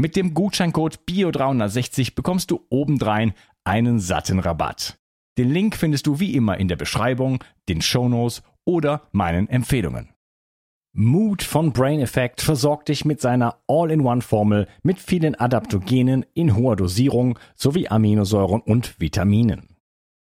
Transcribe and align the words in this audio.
mit 0.00 0.16
dem 0.16 0.34
Gutscheincode 0.34 1.00
BIO360 1.08 2.14
bekommst 2.14 2.50
du 2.50 2.64
obendrein 2.70 3.34
einen 3.64 4.00
satten 4.00 4.38
Rabatt. 4.38 4.98
Den 5.38 5.50
Link 5.50 5.76
findest 5.76 6.06
du 6.06 6.20
wie 6.20 6.34
immer 6.34 6.58
in 6.58 6.68
der 6.68 6.76
Beschreibung, 6.76 7.44
den 7.68 7.82
Shownotes 7.82 8.42
oder 8.64 9.08
meinen 9.12 9.48
Empfehlungen. 9.48 10.10
Mood 10.92 11.42
von 11.42 11.72
Brain 11.72 12.00
Effect 12.00 12.40
versorgt 12.40 12.88
dich 12.88 13.04
mit 13.04 13.20
seiner 13.20 13.62
All-in-One-Formel 13.68 14.66
mit 14.82 14.98
vielen 14.98 15.36
Adaptogenen 15.36 16.26
in 16.34 16.56
hoher 16.56 16.74
Dosierung 16.74 17.38
sowie 17.54 17.88
Aminosäuren 17.88 18.60
und 18.60 18.98
Vitaminen. 19.00 19.69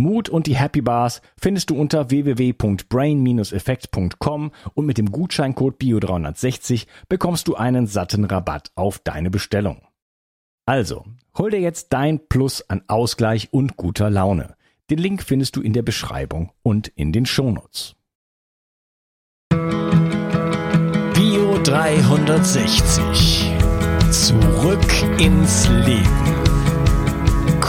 Mut 0.00 0.28
und 0.28 0.46
die 0.46 0.56
Happy 0.56 0.80
Bars 0.80 1.20
findest 1.40 1.70
du 1.70 1.76
unter 1.76 2.10
www.brain-effekt.com 2.10 4.50
und 4.74 4.86
mit 4.86 4.98
dem 4.98 5.12
Gutscheincode 5.12 5.80
BIO360 5.80 6.86
bekommst 7.08 7.46
du 7.48 7.54
einen 7.54 7.86
satten 7.86 8.24
Rabatt 8.24 8.72
auf 8.74 8.98
deine 8.98 9.30
Bestellung. 9.30 9.82
Also, 10.66 11.04
hol 11.36 11.50
dir 11.50 11.60
jetzt 11.60 11.92
dein 11.92 12.26
Plus 12.28 12.68
an 12.68 12.82
Ausgleich 12.88 13.52
und 13.52 13.76
guter 13.76 14.10
Laune. 14.10 14.56
Den 14.88 14.98
Link 14.98 15.22
findest 15.22 15.54
du 15.56 15.60
in 15.60 15.72
der 15.72 15.82
Beschreibung 15.82 16.52
und 16.62 16.88
in 16.88 17.12
den 17.12 17.26
Shownotes. 17.26 17.94
Bio 21.14 21.58
360. 21.62 23.52
Zurück 24.10 25.04
ins 25.18 25.68
Leben. 25.68 26.29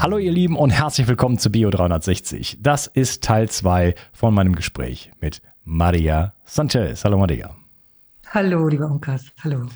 Hallo 0.00 0.18
ihr 0.18 0.30
Lieben 0.30 0.56
und 0.56 0.70
herzlich 0.70 1.08
willkommen 1.08 1.38
zu 1.38 1.50
Bio 1.50 1.70
360. 1.70 2.58
Das 2.60 2.86
ist 2.86 3.24
Teil 3.24 3.48
2 3.48 3.96
von 4.12 4.32
meinem 4.32 4.54
Gespräch 4.54 5.10
mit 5.20 5.42
Maria 5.64 6.34
Sanchez. 6.44 7.04
Hallo 7.04 7.18
Maria. 7.18 7.50
Hallo 8.30 8.68
lieber 8.68 8.86
Unkas. 8.86 9.26
Hallo. 9.42 9.66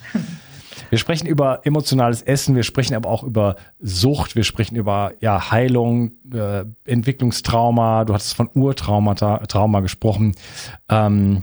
Wir 0.91 0.99
sprechen 0.99 1.27
über 1.27 1.67
emotionales 1.67 2.23
Essen, 2.23 2.55
wir 2.55 2.63
sprechen 2.63 2.95
aber 2.95 3.09
auch 3.09 3.25
über 3.25 3.57
Sucht, 3.81 4.37
wir 4.37 4.45
sprechen 4.45 4.77
über 4.77 5.13
ja, 5.21 5.51
Heilung, 5.51 6.13
äh, 6.33 6.67
Entwicklungstrauma, 6.85 8.05
du 8.05 8.15
hattest 8.15 8.37
von 8.37 8.49
Urtraumata 8.55 9.39
Trauma 9.49 9.81
gesprochen. 9.81 10.37
Ähm, 10.89 11.43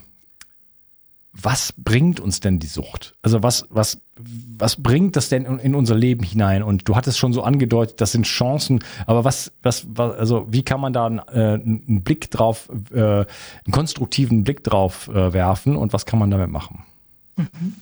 was 1.31 1.73
bringt 1.77 2.19
uns 2.19 2.39
denn 2.39 2.59
die 2.59 2.67
Sucht? 2.67 3.15
Also 3.21 3.43
was, 3.43 3.67
was, 3.69 4.01
was 4.17 4.81
bringt 4.81 5.15
das 5.15 5.29
denn 5.29 5.45
in, 5.45 5.75
unser 5.75 5.95
Leben 5.95 6.23
hinein? 6.23 6.63
Und 6.63 6.87
du 6.87 6.95
hattest 6.95 7.19
schon 7.19 7.33
so 7.33 7.43
angedeutet, 7.43 8.01
das 8.01 8.11
sind 8.11 8.25
Chancen, 8.25 8.79
aber 9.05 9.23
was, 9.23 9.51
was, 9.61 9.85
was 9.89 10.15
also 10.15 10.47
wie 10.49 10.63
kann 10.63 10.81
man 10.81 10.93
da 10.93 11.05
einen, 11.05 11.19
äh, 11.19 11.53
einen 11.53 12.01
Blick 12.03 12.31
drauf, 12.31 12.69
äh, 12.91 12.99
einen 12.99 13.25
konstruktiven 13.71 14.43
Blick 14.43 14.63
drauf 14.63 15.07
äh, 15.09 15.33
werfen 15.33 15.75
und 15.75 15.93
was 15.93 16.05
kann 16.05 16.19
man 16.19 16.31
damit 16.31 16.49
machen? 16.49 16.83
Mhm. 17.37 17.75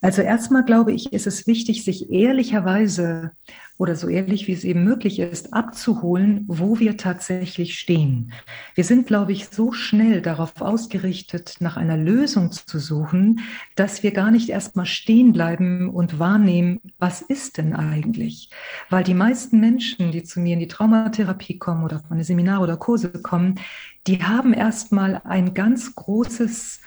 Also 0.00 0.22
erstmal 0.22 0.64
glaube 0.64 0.92
ich, 0.92 1.12
ist 1.12 1.26
es 1.26 1.46
wichtig, 1.46 1.84
sich 1.84 2.10
ehrlicherweise 2.10 3.32
oder 3.78 3.94
so 3.94 4.08
ehrlich 4.08 4.48
wie 4.48 4.52
es 4.52 4.64
eben 4.64 4.82
möglich 4.82 5.20
ist, 5.20 5.54
abzuholen, 5.54 6.44
wo 6.48 6.80
wir 6.80 6.96
tatsächlich 6.96 7.78
stehen. 7.78 8.32
Wir 8.74 8.82
sind, 8.82 9.06
glaube 9.06 9.32
ich, 9.32 9.48
so 9.48 9.72
schnell 9.72 10.20
darauf 10.20 10.60
ausgerichtet, 10.60 11.56
nach 11.60 11.76
einer 11.76 11.96
Lösung 11.96 12.50
zu 12.50 12.80
suchen, 12.80 13.40
dass 13.76 14.02
wir 14.02 14.10
gar 14.10 14.32
nicht 14.32 14.48
erstmal 14.48 14.84
stehen 14.84 15.32
bleiben 15.32 15.90
und 15.90 16.18
wahrnehmen, 16.18 16.80
was 16.98 17.22
ist 17.22 17.56
denn 17.56 17.72
eigentlich? 17.72 18.50
Weil 18.90 19.04
die 19.04 19.14
meisten 19.14 19.60
Menschen, 19.60 20.10
die 20.10 20.24
zu 20.24 20.40
mir 20.40 20.54
in 20.54 20.60
die 20.60 20.68
Traumatherapie 20.68 21.58
kommen 21.58 21.84
oder 21.84 22.00
von 22.00 22.20
Seminare 22.20 22.64
oder 22.64 22.76
Kurse 22.76 23.10
kommen, 23.10 23.60
die 24.08 24.24
haben 24.24 24.52
erstmal 24.52 25.22
ein 25.24 25.54
ganz 25.54 25.94
großes 25.94 26.80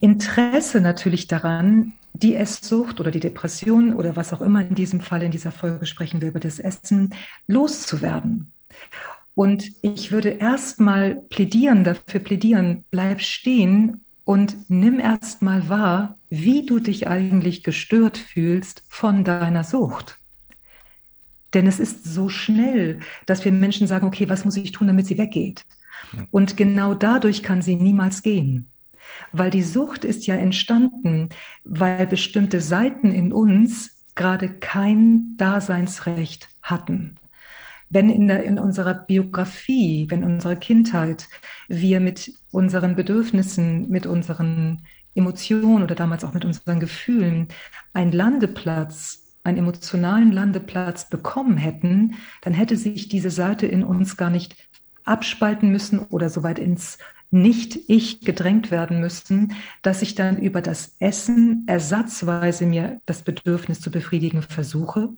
Interesse 0.00 0.80
natürlich 0.80 1.26
daran, 1.26 1.92
die 2.14 2.34
Esssucht 2.34 3.00
oder 3.00 3.10
die 3.10 3.20
Depression 3.20 3.94
oder 3.94 4.16
was 4.16 4.32
auch 4.32 4.40
immer 4.40 4.60
in 4.66 4.74
diesem 4.74 5.00
Fall 5.00 5.22
in 5.22 5.30
dieser 5.30 5.52
Folge 5.52 5.86
sprechen 5.86 6.20
wir 6.20 6.28
über 6.28 6.40
das 6.40 6.58
Essen, 6.58 7.14
loszuwerden. 7.46 8.52
Und 9.34 9.72
ich 9.82 10.12
würde 10.12 10.28
erstmal 10.30 11.16
plädieren, 11.30 11.84
dafür 11.84 12.20
plädieren, 12.20 12.84
bleib 12.90 13.20
stehen 13.22 14.02
und 14.24 14.56
nimm 14.68 15.00
erstmal 15.00 15.68
wahr, 15.68 16.18
wie 16.28 16.66
du 16.66 16.78
dich 16.78 17.08
eigentlich 17.08 17.62
gestört 17.62 18.18
fühlst 18.18 18.84
von 18.88 19.24
deiner 19.24 19.64
Sucht. 19.64 20.18
Denn 21.54 21.66
es 21.66 21.80
ist 21.80 22.04
so 22.04 22.28
schnell, 22.28 23.00
dass 23.26 23.44
wir 23.44 23.52
Menschen 23.52 23.86
sagen, 23.86 24.06
okay, 24.06 24.28
was 24.28 24.44
muss 24.44 24.56
ich 24.56 24.72
tun, 24.72 24.86
damit 24.86 25.06
sie 25.06 25.18
weggeht? 25.18 25.64
Und 26.30 26.56
genau 26.56 26.94
dadurch 26.94 27.42
kann 27.42 27.62
sie 27.62 27.76
niemals 27.76 28.22
gehen. 28.22 28.71
Weil 29.32 29.50
die 29.50 29.62
Sucht 29.62 30.04
ist 30.04 30.26
ja 30.26 30.34
entstanden, 30.34 31.28
weil 31.64 32.06
bestimmte 32.06 32.60
Seiten 32.60 33.12
in 33.12 33.32
uns 33.32 34.04
gerade 34.14 34.48
kein 34.48 35.36
Daseinsrecht 35.36 36.48
hatten. 36.62 37.16
Wenn 37.88 38.08
in, 38.08 38.28
der, 38.28 38.44
in 38.44 38.58
unserer 38.58 38.94
Biografie, 38.94 40.06
wenn 40.08 40.22
in 40.22 40.34
unserer 40.34 40.56
Kindheit 40.56 41.28
wir 41.68 42.00
mit 42.00 42.32
unseren 42.50 42.96
Bedürfnissen, 42.96 43.88
mit 43.90 44.06
unseren 44.06 44.86
Emotionen 45.14 45.82
oder 45.82 45.94
damals 45.94 46.24
auch 46.24 46.32
mit 46.32 46.44
unseren 46.44 46.80
Gefühlen 46.80 47.48
einen 47.92 48.12
Landeplatz 48.12 49.22
einen 49.44 49.58
emotionalen 49.58 50.32
Landeplatz 50.32 51.08
bekommen 51.08 51.56
hätten, 51.56 52.14
dann 52.42 52.52
hätte 52.54 52.76
sich 52.76 53.08
diese 53.08 53.30
Seite 53.30 53.66
in 53.66 53.82
uns 53.82 54.16
gar 54.16 54.30
nicht 54.30 54.56
abspalten 55.04 55.70
müssen 55.72 55.98
oder 55.98 56.28
so 56.28 56.42
weit 56.42 56.58
ins 56.58 56.98
Nicht-Ich 57.32 58.20
gedrängt 58.20 58.70
werden 58.70 59.00
müssen, 59.00 59.54
dass 59.80 60.02
ich 60.02 60.14
dann 60.14 60.38
über 60.38 60.60
das 60.60 60.96
Essen 60.98 61.64
ersatzweise 61.66 62.66
mir 62.66 63.00
das 63.06 63.22
Bedürfnis 63.22 63.80
zu 63.80 63.90
befriedigen 63.90 64.42
versuche. 64.42 65.08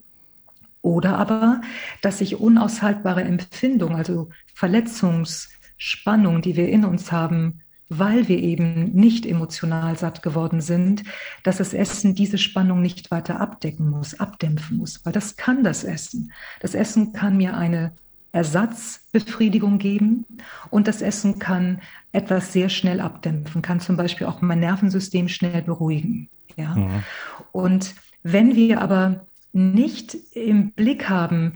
Oder 0.81 1.19
aber, 1.19 1.61
dass 2.03 2.21
ich 2.21 2.39
unaushaltbare 2.39 3.25
Empfindungen, 3.25 3.97
also 3.97 4.29
Verletzungsspannung, 4.55 6.41
die 6.41 6.57
wir 6.57 6.69
in 6.69 6.85
uns 6.85 7.11
haben, 7.11 7.61
weil 7.89 8.29
wir 8.29 8.39
eben 8.39 8.93
nicht 8.93 9.27
emotional 9.27 9.99
satt 9.99 10.23
geworden 10.23 10.61
sind, 10.61 11.03
dass 11.43 11.57
das 11.57 11.75
Essen 11.75 12.15
diese 12.15 12.39
Spannung 12.39 12.81
nicht 12.81 13.11
weiter 13.11 13.41
abdecken 13.41 13.91
muss, 13.91 14.21
abdämpfen 14.21 14.77
muss, 14.77 15.05
weil 15.05 15.13
das 15.13 15.37
kann 15.37 15.65
das 15.65 15.83
Essen. 15.83 16.33
Das 16.61 16.75
Essen 16.75 17.13
kann 17.13 17.37
mir 17.37 17.57
eine 17.57 17.93
Ersatzbefriedigung 18.35 19.79
geben 19.79 20.27
und 20.71 20.89
das 20.89 21.03
Essen 21.03 21.39
kann 21.39 21.81
etwas 22.11 22.53
sehr 22.53 22.69
schnell 22.69 23.01
abdämpfen, 23.01 23.63
kann 23.63 23.79
zum 23.79 23.97
Beispiel 23.97 24.27
auch 24.27 24.43
mein 24.43 24.59
Nervensystem 24.59 25.29
schnell 25.29 25.63
beruhigen. 25.63 26.29
Ja? 26.57 26.75
Mhm. 26.75 27.05
Und 27.53 27.95
wenn 28.25 28.57
wir 28.57 28.81
aber 28.81 29.27
nicht 29.53 30.17
im 30.33 30.73
Blick 30.73 31.09
haben, 31.09 31.53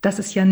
dass 0.00 0.18
es 0.18 0.32
ja, 0.32 0.46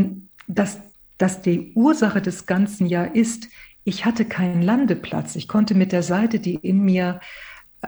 dass, 0.46 0.80
dass 1.16 1.40
die 1.40 1.72
Ursache 1.74 2.20
des 2.20 2.44
Ganzen 2.44 2.86
ja 2.86 3.04
ist, 3.04 3.48
ich 3.84 4.04
hatte 4.04 4.26
keinen 4.26 4.60
Landeplatz. 4.60 5.34
Ich 5.34 5.48
konnte 5.48 5.74
mit 5.74 5.92
der 5.92 6.02
Seite, 6.02 6.40
die 6.40 6.56
in 6.56 6.84
mir 6.84 7.20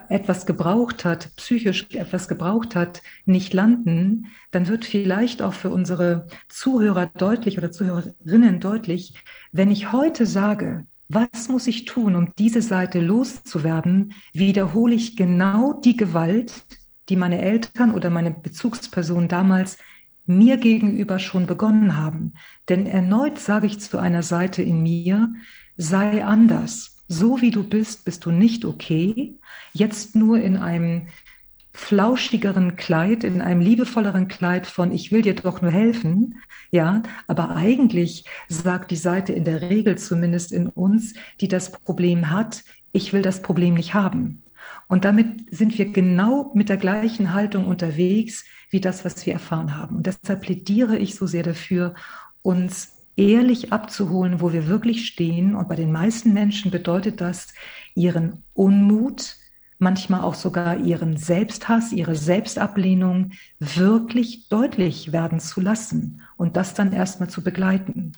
etwas 0.09 0.47
gebraucht 0.47 1.05
hat, 1.05 1.35
psychisch 1.37 1.87
etwas 1.95 2.29
gebraucht 2.29 2.75
hat, 2.75 3.03
nicht 3.25 3.53
landen, 3.53 4.27
dann 4.51 4.69
wird 4.69 4.85
vielleicht 4.85 5.43
auch 5.43 5.53
für 5.53 5.71
unsere 5.71 6.27
Zuhörer 6.49 7.07
deutlich 7.07 7.59
oder 7.59 7.71
Zuhörerinnen 7.71 8.61
deutlich, 8.61 9.15
wenn 9.53 9.71
ich 9.71 9.93
heute 9.93 10.27
sage, 10.27 10.87
was 11.09 11.49
muss 11.49 11.67
ich 11.67 11.85
tun, 11.85 12.17
um 12.17 12.33
diese 12.39 12.63
Seite 12.63 13.01
loszuwerden, 13.01 14.15
wiederhole 14.33 14.95
ich 14.95 15.17
genau 15.17 15.75
die 15.75 15.97
Gewalt, 15.97 16.65
die 17.09 17.17
meine 17.17 17.43
Eltern 17.43 17.93
oder 17.93 18.09
meine 18.09 18.31
Bezugsperson 18.31 19.29
damals 19.29 19.77
mir 20.25 20.57
gegenüber 20.57 21.19
schon 21.19 21.47
begonnen 21.47 21.97
haben. 21.97 22.35
Denn 22.69 22.87
erneut 22.87 23.39
sage 23.39 23.67
ich 23.67 23.81
zu 23.81 23.99
einer 23.99 24.23
Seite 24.23 24.63
in 24.63 24.83
mir, 24.83 25.33
sei 25.77 26.25
anders. 26.25 26.92
So 27.09 27.41
wie 27.41 27.51
du 27.51 27.63
bist, 27.63 28.05
bist 28.05 28.25
du 28.25 28.31
nicht 28.31 28.65
okay. 28.65 29.35
Jetzt 29.73 30.17
nur 30.17 30.41
in 30.41 30.57
einem 30.57 31.09
flauschigeren 31.75 32.77
Kleid, 32.77 33.25
in 33.25 33.41
einem 33.41 33.61
liebevolleren 33.61 34.29
Kleid 34.29 34.67
von 34.67 34.93
ich 34.93 35.11
will 35.11 35.23
dir 35.23 35.35
doch 35.35 35.63
nur 35.63 35.71
helfen, 35.71 36.37
ja, 36.71 37.03
aber 37.27 37.57
eigentlich 37.57 38.25
sagt 38.49 38.91
die 38.91 38.97
Seite 38.97 39.33
in 39.33 39.45
der 39.45 39.63
Regel 39.63 39.97
zumindest 39.97 40.53
in 40.53 40.69
uns, 40.69 41.15
die 41.41 41.49
das 41.49 41.73
Problem 41.73 42.31
hat, 42.31 42.63
ich 42.93 43.13
will 43.13 43.23
das 43.23 43.41
Problem 43.41 43.75
nicht 43.75 43.95
haben. 43.95 44.43
Und 44.89 45.05
damit 45.05 45.47
sind 45.51 45.79
wir 45.79 45.87
genau 45.91 46.53
mit 46.55 46.69
der 46.69 46.77
gleichen 46.77 47.33
Haltung 47.33 47.67
unterwegs 47.67 48.45
wie 48.71 48.81
das, 48.81 49.05
was 49.05 49.25
wir 49.25 49.33
erfahren 49.33 49.77
haben. 49.77 49.97
Und 49.97 50.07
deshalb 50.07 50.43
plädiere 50.43 50.99
ich 50.99 51.15
so 51.15 51.27
sehr 51.27 51.43
dafür, 51.43 51.95
uns 52.43 53.02
ehrlich 53.17 53.73
abzuholen, 53.73 54.41
wo 54.41 54.53
wir 54.53 54.69
wirklich 54.69 55.07
stehen. 55.07 55.55
Und 55.55 55.69
bei 55.69 55.77
den 55.77 55.93
meisten 55.93 56.33
Menschen 56.33 56.71
bedeutet 56.71 57.21
das, 57.21 57.53
ihren 57.95 58.43
Unmut, 58.55 59.37
manchmal 59.79 60.21
auch 60.23 60.35
sogar 60.35 60.79
ihren 60.79 61.17
Selbsthass, 61.17 61.93
ihre 61.93 62.15
Selbstablehnung 62.15 63.33
wirklich 63.59 64.49
deutlich 64.49 65.13
werden 65.13 65.41
zu 65.41 65.61
lassen 65.61 66.23
und 66.37 66.57
das 66.57 66.75
dann 66.75 66.93
erstmal 66.93 67.29
zu 67.29 67.43
begleiten. 67.43 68.13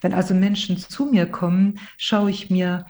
Wenn 0.00 0.14
also 0.14 0.34
Menschen 0.34 0.78
zu 0.78 1.04
mir 1.04 1.26
kommen, 1.26 1.78
schaue 1.98 2.30
ich 2.30 2.48
mir 2.48 2.86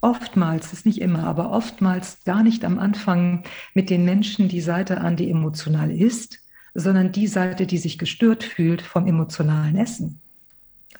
oftmals, 0.00 0.72
ist 0.72 0.86
nicht 0.86 1.00
immer, 1.00 1.24
aber 1.24 1.50
oftmals 1.50 2.24
gar 2.24 2.42
nicht 2.42 2.64
am 2.64 2.78
Anfang 2.78 3.44
mit 3.74 3.90
den 3.90 4.04
Menschen 4.04 4.48
die 4.48 4.62
Seite 4.62 5.00
an, 5.00 5.16
die 5.16 5.30
emotional 5.30 5.90
ist, 5.90 6.40
sondern 6.74 7.12
die 7.12 7.26
Seite, 7.26 7.66
die 7.66 7.78
sich 7.78 7.98
gestört 7.98 8.44
fühlt 8.44 8.82
vom 8.82 9.06
emotionalen 9.06 9.76
Essen 9.76 10.20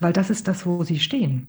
weil 0.00 0.12
das 0.12 0.30
ist 0.30 0.48
das, 0.48 0.66
wo 0.66 0.84
sie 0.84 0.98
stehen. 0.98 1.48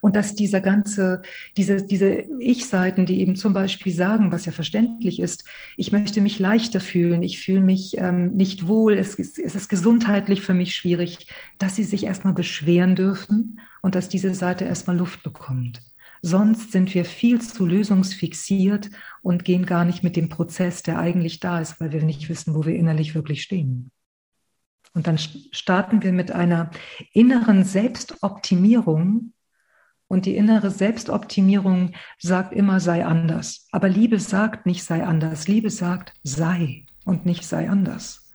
Und 0.00 0.16
dass 0.16 0.34
dieser 0.34 0.60
ganze, 0.60 1.22
diese, 1.56 1.84
diese 1.84 2.24
Ich-Seiten, 2.38 3.06
die 3.06 3.20
eben 3.20 3.36
zum 3.36 3.52
Beispiel 3.52 3.92
sagen, 3.92 4.32
was 4.32 4.46
ja 4.46 4.52
verständlich 4.52 5.20
ist, 5.20 5.44
ich 5.76 5.92
möchte 5.92 6.20
mich 6.20 6.38
leichter 6.38 6.80
fühlen, 6.80 7.22
ich 7.22 7.40
fühle 7.40 7.60
mich 7.60 7.98
ähm, 7.98 8.34
nicht 8.34 8.66
wohl, 8.66 8.94
es 8.94 9.18
es 9.18 9.38
ist 9.38 9.68
gesundheitlich 9.68 10.42
für 10.42 10.54
mich 10.54 10.74
schwierig, 10.74 11.26
dass 11.58 11.76
sie 11.76 11.84
sich 11.84 12.04
erstmal 12.04 12.34
beschweren 12.34 12.94
dürfen 12.94 13.60
und 13.82 13.94
dass 13.94 14.08
diese 14.08 14.34
Seite 14.34 14.64
erstmal 14.64 14.96
Luft 14.96 15.22
bekommt. 15.22 15.82
Sonst 16.22 16.72
sind 16.72 16.94
wir 16.94 17.04
viel 17.06 17.40
zu 17.40 17.64
lösungsfixiert 17.66 18.90
und 19.22 19.44
gehen 19.44 19.64
gar 19.64 19.86
nicht 19.86 20.02
mit 20.02 20.16
dem 20.16 20.28
Prozess, 20.28 20.82
der 20.82 20.98
eigentlich 20.98 21.40
da 21.40 21.60
ist, 21.60 21.80
weil 21.80 21.92
wir 21.92 22.02
nicht 22.02 22.28
wissen, 22.28 22.54
wo 22.54 22.66
wir 22.66 22.74
innerlich 22.74 23.14
wirklich 23.14 23.42
stehen. 23.42 23.90
Und 24.92 25.06
dann 25.06 25.18
starten 25.18 26.02
wir 26.02 26.12
mit 26.12 26.32
einer 26.32 26.70
inneren 27.12 27.64
Selbstoptimierung. 27.64 29.32
Und 30.08 30.26
die 30.26 30.36
innere 30.36 30.70
Selbstoptimierung 30.70 31.92
sagt 32.18 32.52
immer, 32.52 32.80
sei 32.80 33.04
anders. 33.04 33.68
Aber 33.70 33.88
Liebe 33.88 34.18
sagt 34.18 34.66
nicht, 34.66 34.82
sei 34.82 35.04
anders. 35.04 35.46
Liebe 35.46 35.70
sagt, 35.70 36.14
sei 36.24 36.86
und 37.04 37.26
nicht 37.26 37.44
sei 37.44 37.70
anders. 37.70 38.32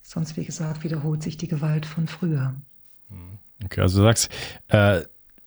Sonst, 0.00 0.38
wie 0.38 0.44
gesagt, 0.44 0.84
wiederholt 0.84 1.22
sich 1.22 1.36
die 1.36 1.48
Gewalt 1.48 1.84
von 1.84 2.08
früher. 2.08 2.54
Okay, 3.64 3.82
also 3.82 3.98
du 3.98 4.04
sagst, 4.04 4.30
äh, 4.68 5.02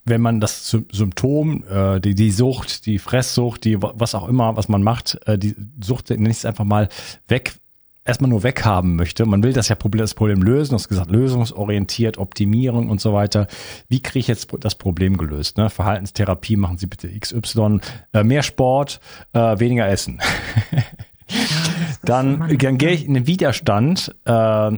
wenn 0.05 0.21
man 0.21 0.39
das 0.39 0.69
Symptom, 0.69 1.63
äh, 1.67 1.99
die, 1.99 2.15
die 2.15 2.31
Sucht, 2.31 2.85
die 2.85 2.99
Fresssucht, 2.99 3.63
die 3.63 3.81
was 3.81 4.15
auch 4.15 4.27
immer, 4.27 4.55
was 4.57 4.67
man 4.67 4.83
macht, 4.83 5.19
äh, 5.25 5.37
die 5.37 5.55
Sucht, 5.81 6.09
nenne 6.09 6.29
ich 6.29 6.37
es 6.37 6.45
einfach 6.45 6.65
mal, 6.65 6.89
weg 7.27 7.55
erstmal 8.03 8.29
nur 8.29 8.43
weghaben 8.43 8.95
möchte. 8.95 9.25
Man 9.25 9.43
will 9.43 9.53
das 9.53 9.69
ja 9.69 9.75
Problem, 9.75 10.01
das 10.01 10.13
Problem 10.13 10.41
lösen, 10.41 10.71
du 10.71 10.75
hast 10.75 10.89
gesagt, 10.89 11.11
lösungsorientiert, 11.11 12.17
Optimierung 12.17 12.89
und 12.89 12.99
so 12.99 13.13
weiter. 13.13 13.47
Wie 13.89 14.01
kriege 14.01 14.19
ich 14.19 14.27
jetzt 14.27 14.49
das 14.59 14.75
Problem 14.75 15.17
gelöst? 15.17 15.57
Ne? 15.57 15.69
Verhaltenstherapie 15.69 16.55
machen 16.55 16.77
Sie 16.77 16.87
bitte 16.87 17.07
XY, 17.07 17.79
äh, 18.13 18.23
mehr 18.23 18.43
Sport, 18.43 18.99
äh, 19.33 19.59
weniger 19.59 19.87
Essen. 19.87 20.19
Dann, 22.03 22.57
dann 22.57 22.77
gehe 22.77 22.91
ich 22.91 23.05
in 23.05 23.13
den 23.13 23.25
Widerstand, 23.25 24.13
äh, 24.25 24.71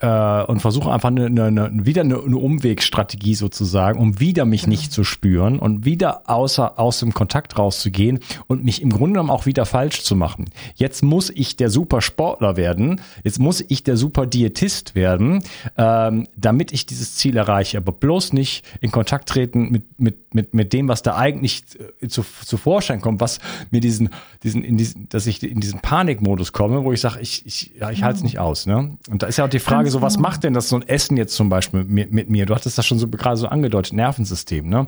äh, 0.00 0.42
und 0.44 0.60
versuche 0.60 0.92
einfach 0.92 1.08
eine, 1.08 1.26
eine, 1.26 1.44
eine, 1.44 1.86
wieder 1.86 2.02
eine, 2.02 2.20
eine 2.20 2.36
Umwegstrategie 2.36 3.34
sozusagen, 3.34 3.98
um 3.98 4.20
wieder 4.20 4.44
mich 4.44 4.66
nicht 4.66 4.88
mhm. 4.88 4.90
zu 4.90 5.04
spüren 5.04 5.58
und 5.58 5.84
wieder 5.84 6.28
außer 6.28 6.78
aus 6.78 7.00
dem 7.00 7.14
Kontakt 7.14 7.58
rauszugehen 7.58 8.20
und 8.46 8.64
mich 8.64 8.82
im 8.82 8.90
Grunde 8.90 9.14
genommen 9.14 9.30
auch 9.30 9.46
wieder 9.46 9.66
falsch 9.66 10.02
zu 10.02 10.16
machen. 10.16 10.46
Jetzt 10.74 11.02
muss 11.02 11.30
ich 11.30 11.56
der 11.56 11.70
Supersportler 11.70 12.56
werden, 12.56 13.00
jetzt 13.24 13.38
muss 13.38 13.64
ich 13.66 13.82
der 13.82 13.96
Superdiätist 13.96 14.94
werden, 14.94 15.42
ähm, 15.76 16.28
damit 16.36 16.72
ich 16.72 16.86
dieses 16.86 17.14
Ziel 17.14 17.36
erreiche, 17.36 17.78
aber 17.78 17.92
bloß 17.92 18.32
nicht 18.32 18.64
in 18.80 18.90
Kontakt 18.90 19.28
treten 19.28 19.70
mit 19.70 19.98
mit 19.98 20.34
mit 20.34 20.54
mit 20.54 20.72
dem, 20.72 20.88
was 20.88 21.02
da 21.02 21.16
eigentlich 21.16 21.64
äh, 22.00 22.08
zu, 22.08 22.22
zu 22.22 22.56
Vorschein 22.56 23.00
kommt, 23.00 23.20
was 23.20 23.38
mir 23.70 23.80
diesen 23.80 24.10
diesen 24.42 24.62
in 24.62 24.76
diesen, 24.76 25.08
dass 25.08 25.26
ich 25.26 25.42
in 25.42 25.60
diesen 25.60 25.80
Panikmodus 25.80 26.52
komme, 26.52 26.84
wo 26.84 26.92
ich 26.92 27.00
sage, 27.00 27.20
ich 27.20 27.46
ich 27.46 27.72
ja, 27.80 27.90
ich 27.90 28.02
halte 28.02 28.16
es 28.16 28.22
mhm. 28.22 28.26
nicht 28.26 28.38
aus, 28.38 28.66
ne? 28.66 28.98
Und 29.10 29.22
da 29.22 29.26
ist 29.26 29.38
ja 29.38 29.44
auch 29.44 29.48
die 29.48 29.58
Frage, 29.58 29.69
Frage, 29.70 29.90
so 29.90 30.02
was 30.02 30.16
genau. 30.16 30.28
macht 30.28 30.44
denn 30.44 30.54
das 30.54 30.68
so 30.68 30.76
ein 30.76 30.86
Essen 30.86 31.16
jetzt 31.16 31.34
zum 31.34 31.48
Beispiel 31.48 31.84
mit, 31.84 32.12
mit 32.12 32.30
mir? 32.30 32.46
Du 32.46 32.54
hattest 32.54 32.76
das 32.78 32.86
schon 32.86 32.98
so 32.98 33.08
gerade 33.08 33.36
so 33.36 33.48
angedeutet, 33.48 33.92
Nervensystem, 33.92 34.68
ne? 34.68 34.86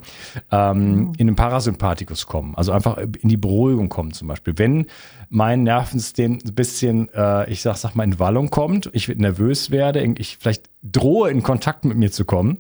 Ähm, 0.51 0.95
mhm. 0.95 1.13
In 1.19 1.27
den 1.29 1.37
Parasympathikus 1.37 2.27
kommen, 2.27 2.55
also 2.55 2.73
einfach 2.73 2.99
in 2.99 3.29
die 3.29 3.37
Beruhigung 3.37 3.89
kommen 3.89 4.13
zum 4.13 4.29
Beispiel. 4.29 4.55
Wenn 4.57 4.87
mein 5.29 5.63
Nervensystem 5.63 6.39
ein 6.45 6.55
bisschen, 6.55 7.09
äh, 7.15 7.51
ich 7.51 7.63
sag, 7.63 7.77
sag 7.77 7.95
mal, 7.95 8.05
in 8.05 8.19
Wallung 8.19 8.51
kommt, 8.51 8.91
ich 8.93 9.09
nervös 9.09 9.71
werde, 9.71 10.05
ich 10.19 10.37
vielleicht 10.39 10.69
drohe 10.83 11.31
in 11.31 11.43
Kontakt 11.43 11.85
mit 11.85 11.97
mir 11.97 12.11
zu 12.11 12.25
kommen, 12.25 12.59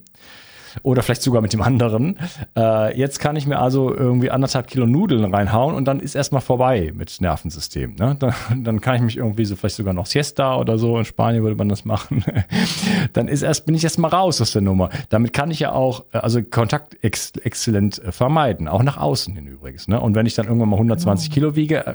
oder 0.83 1.03
vielleicht 1.03 1.23
sogar 1.23 1.43
mit 1.43 1.53
dem 1.53 1.63
anderen. 1.63 2.19
Äh, 2.57 2.99
jetzt 2.99 3.19
kann 3.19 3.37
ich 3.37 3.47
mir 3.47 3.59
also 3.59 3.95
irgendwie 3.95 4.31
anderthalb 4.31 4.67
Kilo 4.67 4.87
Nudeln 4.87 5.33
reinhauen 5.33 5.75
und 5.75 5.85
dann 5.87 6.01
ist 6.01 6.15
erstmal 6.15 6.43
vorbei 6.43 6.93
mit 6.95 7.21
Nervensystem. 7.21 7.95
Ne? 7.97 8.17
Dann, 8.23 8.65
dann 8.65 8.81
kann 8.81 8.97
ich 8.97 9.03
mich 9.03 9.17
irgendwie 9.17 9.45
so 9.45 9.57
vielleicht 9.57 9.77
sogar 9.77 9.95
noch 9.95 10.07
Siesta 10.07 10.57
oder 10.57 10.79
so, 10.79 10.99
in 10.99 11.05
Spanien 11.05 11.43
würde 11.43 11.57
man 11.57 11.69
das 11.69 11.85
machen. 11.85 12.25
dann 13.13 13.29
ist 13.29 13.43
erst, 13.43 13.67
bin 13.67 13.75
ich 13.75 13.83
erstmal 13.85 14.11
raus 14.11 14.41
aus 14.41 14.53
der 14.53 14.63
Nummer. 14.63 14.91
Damit 15.09 15.33
kann 15.33 15.51
ich 15.51 15.61
ja 15.61 15.73
auch, 15.73 16.05
äh, 16.13 16.19
also 16.19 16.43
Kontakt 16.43 17.03
ex 17.03 17.33
exzellent 17.33 17.99
äh, 17.99 18.13
vermeiden, 18.13 18.69
auch 18.69 18.83
nach 18.83 18.97
außen 18.97 19.35
hin 19.35 19.47
übrigens. 19.47 19.89
Ne? 19.89 20.01
Und 20.01 20.15
wenn 20.15 20.27
ich 20.27 20.35
dann 20.35 20.47
irgendwann 20.47 20.69
mal 20.69 20.77
120 20.77 21.31
genau. 21.31 21.35
Kilo 21.35 21.57
wiege, 21.57 21.87
äh, 21.87 21.95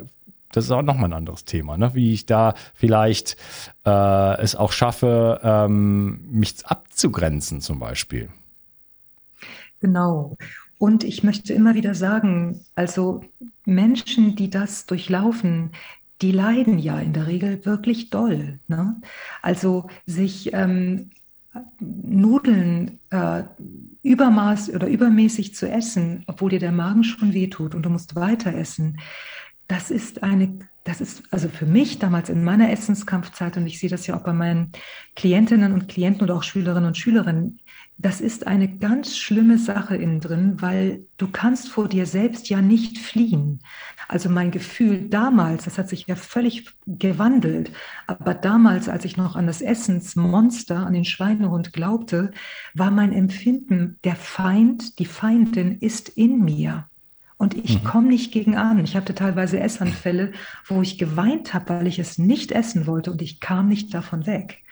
das 0.51 0.65
ist 0.65 0.71
auch 0.71 0.81
nochmal 0.81 1.09
ein 1.09 1.13
anderes 1.13 1.45
Thema, 1.45 1.77
ne? 1.77 1.93
wie 1.93 2.13
ich 2.13 2.25
da 2.25 2.53
vielleicht 2.73 3.37
äh, 3.85 4.41
es 4.41 4.55
auch 4.55 4.71
schaffe, 4.71 5.41
ähm, 5.43 6.21
mich 6.31 6.65
abzugrenzen 6.65 7.61
zum 7.61 7.79
Beispiel. 7.79 8.29
Genau. 9.79 10.37
Und 10.77 11.03
ich 11.03 11.23
möchte 11.23 11.53
immer 11.53 11.75
wieder 11.75 11.95
sagen, 11.95 12.61
also 12.75 13.21
Menschen, 13.65 14.35
die 14.35 14.49
das 14.49 14.85
durchlaufen, 14.85 15.71
die 16.21 16.31
leiden 16.31 16.79
ja 16.79 16.99
in 16.99 17.13
der 17.13 17.27
Regel 17.27 17.65
wirklich 17.65 18.09
doll. 18.09 18.59
Ne? 18.67 18.95
Also 19.41 19.87
sich 20.05 20.53
ähm, 20.53 21.11
Nudeln 21.79 22.99
äh, 23.09 23.43
übermaß 24.03 24.73
oder 24.73 24.87
übermäßig 24.87 25.55
zu 25.55 25.69
essen, 25.69 26.23
obwohl 26.27 26.51
dir 26.51 26.59
der 26.59 26.71
Magen 26.71 27.03
schon 27.03 27.33
wehtut 27.33 27.75
und 27.75 27.83
du 27.83 27.89
musst 27.89 28.15
weiter 28.15 28.53
essen, 28.53 28.99
das 29.67 29.91
ist 29.91 30.23
eine, 30.23 30.59
das 30.83 31.01
ist 31.01 31.23
also 31.31 31.49
für 31.49 31.65
mich 31.65 31.99
damals 31.99 32.29
in 32.29 32.43
meiner 32.43 32.71
Essenskampfzeit 32.71 33.57
und 33.57 33.67
ich 33.67 33.79
sehe 33.79 33.89
das 33.89 34.07
ja 34.07 34.15
auch 34.15 34.23
bei 34.23 34.33
meinen 34.33 34.71
Klientinnen 35.15 35.73
und 35.73 35.87
Klienten 35.87 36.23
oder 36.23 36.35
auch 36.35 36.43
Schülerinnen 36.43 36.87
und 36.87 36.97
Schülerinnen, 36.97 37.59
das 37.99 38.21
ist 38.21 38.45
eine 38.45 38.67
ganz 38.67 39.17
schlimme 39.17 39.57
Sache 39.57 39.95
innen 39.95 40.19
drin, 40.19 40.61
weil 40.61 41.05
du 41.17 41.27
kannst 41.27 41.69
vor 41.69 41.87
dir 41.87 42.05
selbst 42.05 42.47
ja 42.47 42.61
nicht 42.61 42.99
fliehen. 42.99 43.59
Also 44.07 44.29
mein 44.29 44.51
Gefühl 44.51 45.09
damals, 45.09 45.65
das 45.65 45.79
hat 45.79 45.89
sich 45.89 46.05
ja 46.05 46.15
völlig 46.15 46.69
gewandelt, 46.85 47.71
aber 48.05 48.35
damals, 48.35 48.87
als 48.87 49.03
ich 49.03 49.17
noch 49.17 49.35
an 49.35 49.47
das 49.47 49.61
Essensmonster, 49.61 50.85
an 50.85 50.93
den 50.93 51.05
Schweinehund 51.05 51.73
glaubte, 51.73 52.31
war 52.75 52.91
mein 52.91 53.13
Empfinden, 53.13 53.97
der 54.03 54.15
Feind, 54.15 54.99
die 54.99 55.05
Feindin 55.05 55.79
ist 55.79 56.09
in 56.09 56.43
mir. 56.43 56.87
Und 57.37 57.53
ich 57.53 57.83
mhm. 57.83 57.87
komme 57.87 58.07
nicht 58.07 58.31
gegen 58.31 58.55
an. 58.55 58.83
Ich 58.83 58.95
hatte 58.95 59.13
teilweise 59.13 59.59
Essanfälle, 59.59 60.31
wo 60.65 60.81
ich 60.81 60.97
geweint 60.97 61.53
habe, 61.53 61.69
weil 61.69 61.87
ich 61.87 61.99
es 61.99 62.17
nicht 62.17 62.51
essen 62.51 62.87
wollte 62.87 63.11
und 63.11 63.21
ich 63.21 63.39
kam 63.39 63.69
nicht 63.69 63.93
davon 63.93 64.25
weg. 64.25 64.63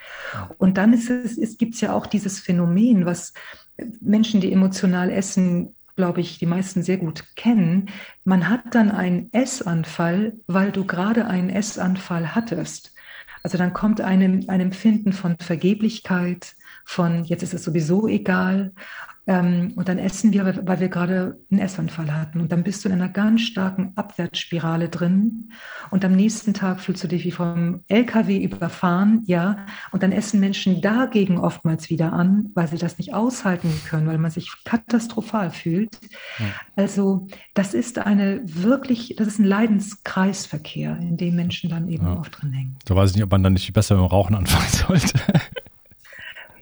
Und 0.58 0.78
dann 0.78 0.92
ist 0.94 1.10
es, 1.10 1.38
es 1.38 1.58
gibt 1.58 1.80
ja 1.80 1.94
auch 1.94 2.08
dieses 2.08 2.40
Phänomen, 2.40 3.06
was 3.06 3.34
Menschen, 4.02 4.42
die 4.42 4.52
emotional 4.52 5.12
essen, 5.12 5.76
glaube 5.96 6.22
ich, 6.22 6.40
die 6.40 6.46
meisten 6.46 6.82
sehr 6.84 6.98
gut 6.98 7.24
kennen. 7.36 7.90
Man 8.24 8.50
hat 8.50 8.62
dann 8.72 8.92
einen 8.92 9.32
Essanfall, 9.32 10.34
weil 10.48 10.72
du 10.72 10.86
gerade 10.86 11.28
einen 11.28 11.50
Essanfall 11.50 12.36
hattest. 12.36 12.94
Also 13.44 13.58
dann 13.60 13.74
kommt 13.74 14.02
einem 14.02 14.46
ein 14.48 14.60
Empfinden 14.60 15.14
von 15.14 15.38
Vergeblichkeit, 15.38 16.56
von 16.86 17.26
jetzt 17.26 17.44
ist 17.44 17.54
es 17.54 17.64
sowieso 17.64 18.08
egal. 18.08 18.72
Ähm, 19.28 19.74
und 19.76 19.90
dann 19.90 19.98
essen 19.98 20.34
wir, 20.34 20.46
weil 20.46 20.80
wir 20.80 20.90
gerade 20.90 21.40
einen 21.50 21.60
Essanfall 21.60 22.16
hatten. 22.16 22.42
Und 22.42 22.52
dann 22.52 22.64
bist 22.64 22.86
du 22.86 22.90
in 22.90 22.94
einer 22.94 23.10
ganz 23.10 23.42
starken 23.42 23.94
Abwärtsspirale 23.96 24.90
drin. 24.90 25.52
Und 25.90 26.06
am 26.06 26.16
nächsten 26.16 26.54
Tag 26.54 26.80
fühlst 26.80 27.04
du 27.04 27.08
dich 27.08 27.26
wie 27.26 27.32
vom 27.32 27.82
LKW 27.88 28.38
überfahren, 28.38 29.24
ja. 29.26 29.66
Und 29.92 30.04
dann 30.04 30.12
essen 30.12 30.40
Menschen 30.40 30.80
dagegen 30.82 31.40
oftmals 31.40 31.90
wieder 31.90 32.14
an, 32.14 32.52
weil 32.54 32.68
sie 32.68 32.78
das 32.78 33.00
nicht 33.00 33.16
aushalten 33.16 33.72
können, 33.90 34.06
weil 34.08 34.20
man 34.20 34.30
sich 34.30 34.52
katastrophal 34.64 35.50
fühlt. 35.50 36.00
Ja. 36.38 36.46
Also 36.76 37.28
das 37.56 37.74
ist 37.74 37.98
eine 37.98 38.42
wirklich, 38.44 39.16
das 39.18 39.28
ist 39.28 39.40
ein 39.40 39.46
Leidenskreisverkehr, 39.46 41.00
in 41.02 41.18
dem 41.18 41.36
Menschen 41.36 41.72
dann 41.72 41.90
eben 41.90 42.06
ja. 42.06 42.20
oft 42.20 42.40
drin 42.42 42.54
hängen. 42.54 42.78
Da 42.86 42.96
weiß 42.96 43.10
ich 43.10 43.16
nicht, 43.16 43.26
ob 43.26 43.32
man 43.32 43.42
dann 43.42 43.54
nicht 43.54 43.74
besser 43.74 43.96
mit 43.96 44.04
dem 44.04 44.08
Rauchen 44.08 44.36
anfangen 44.36 44.70
sollte. 44.70 45.20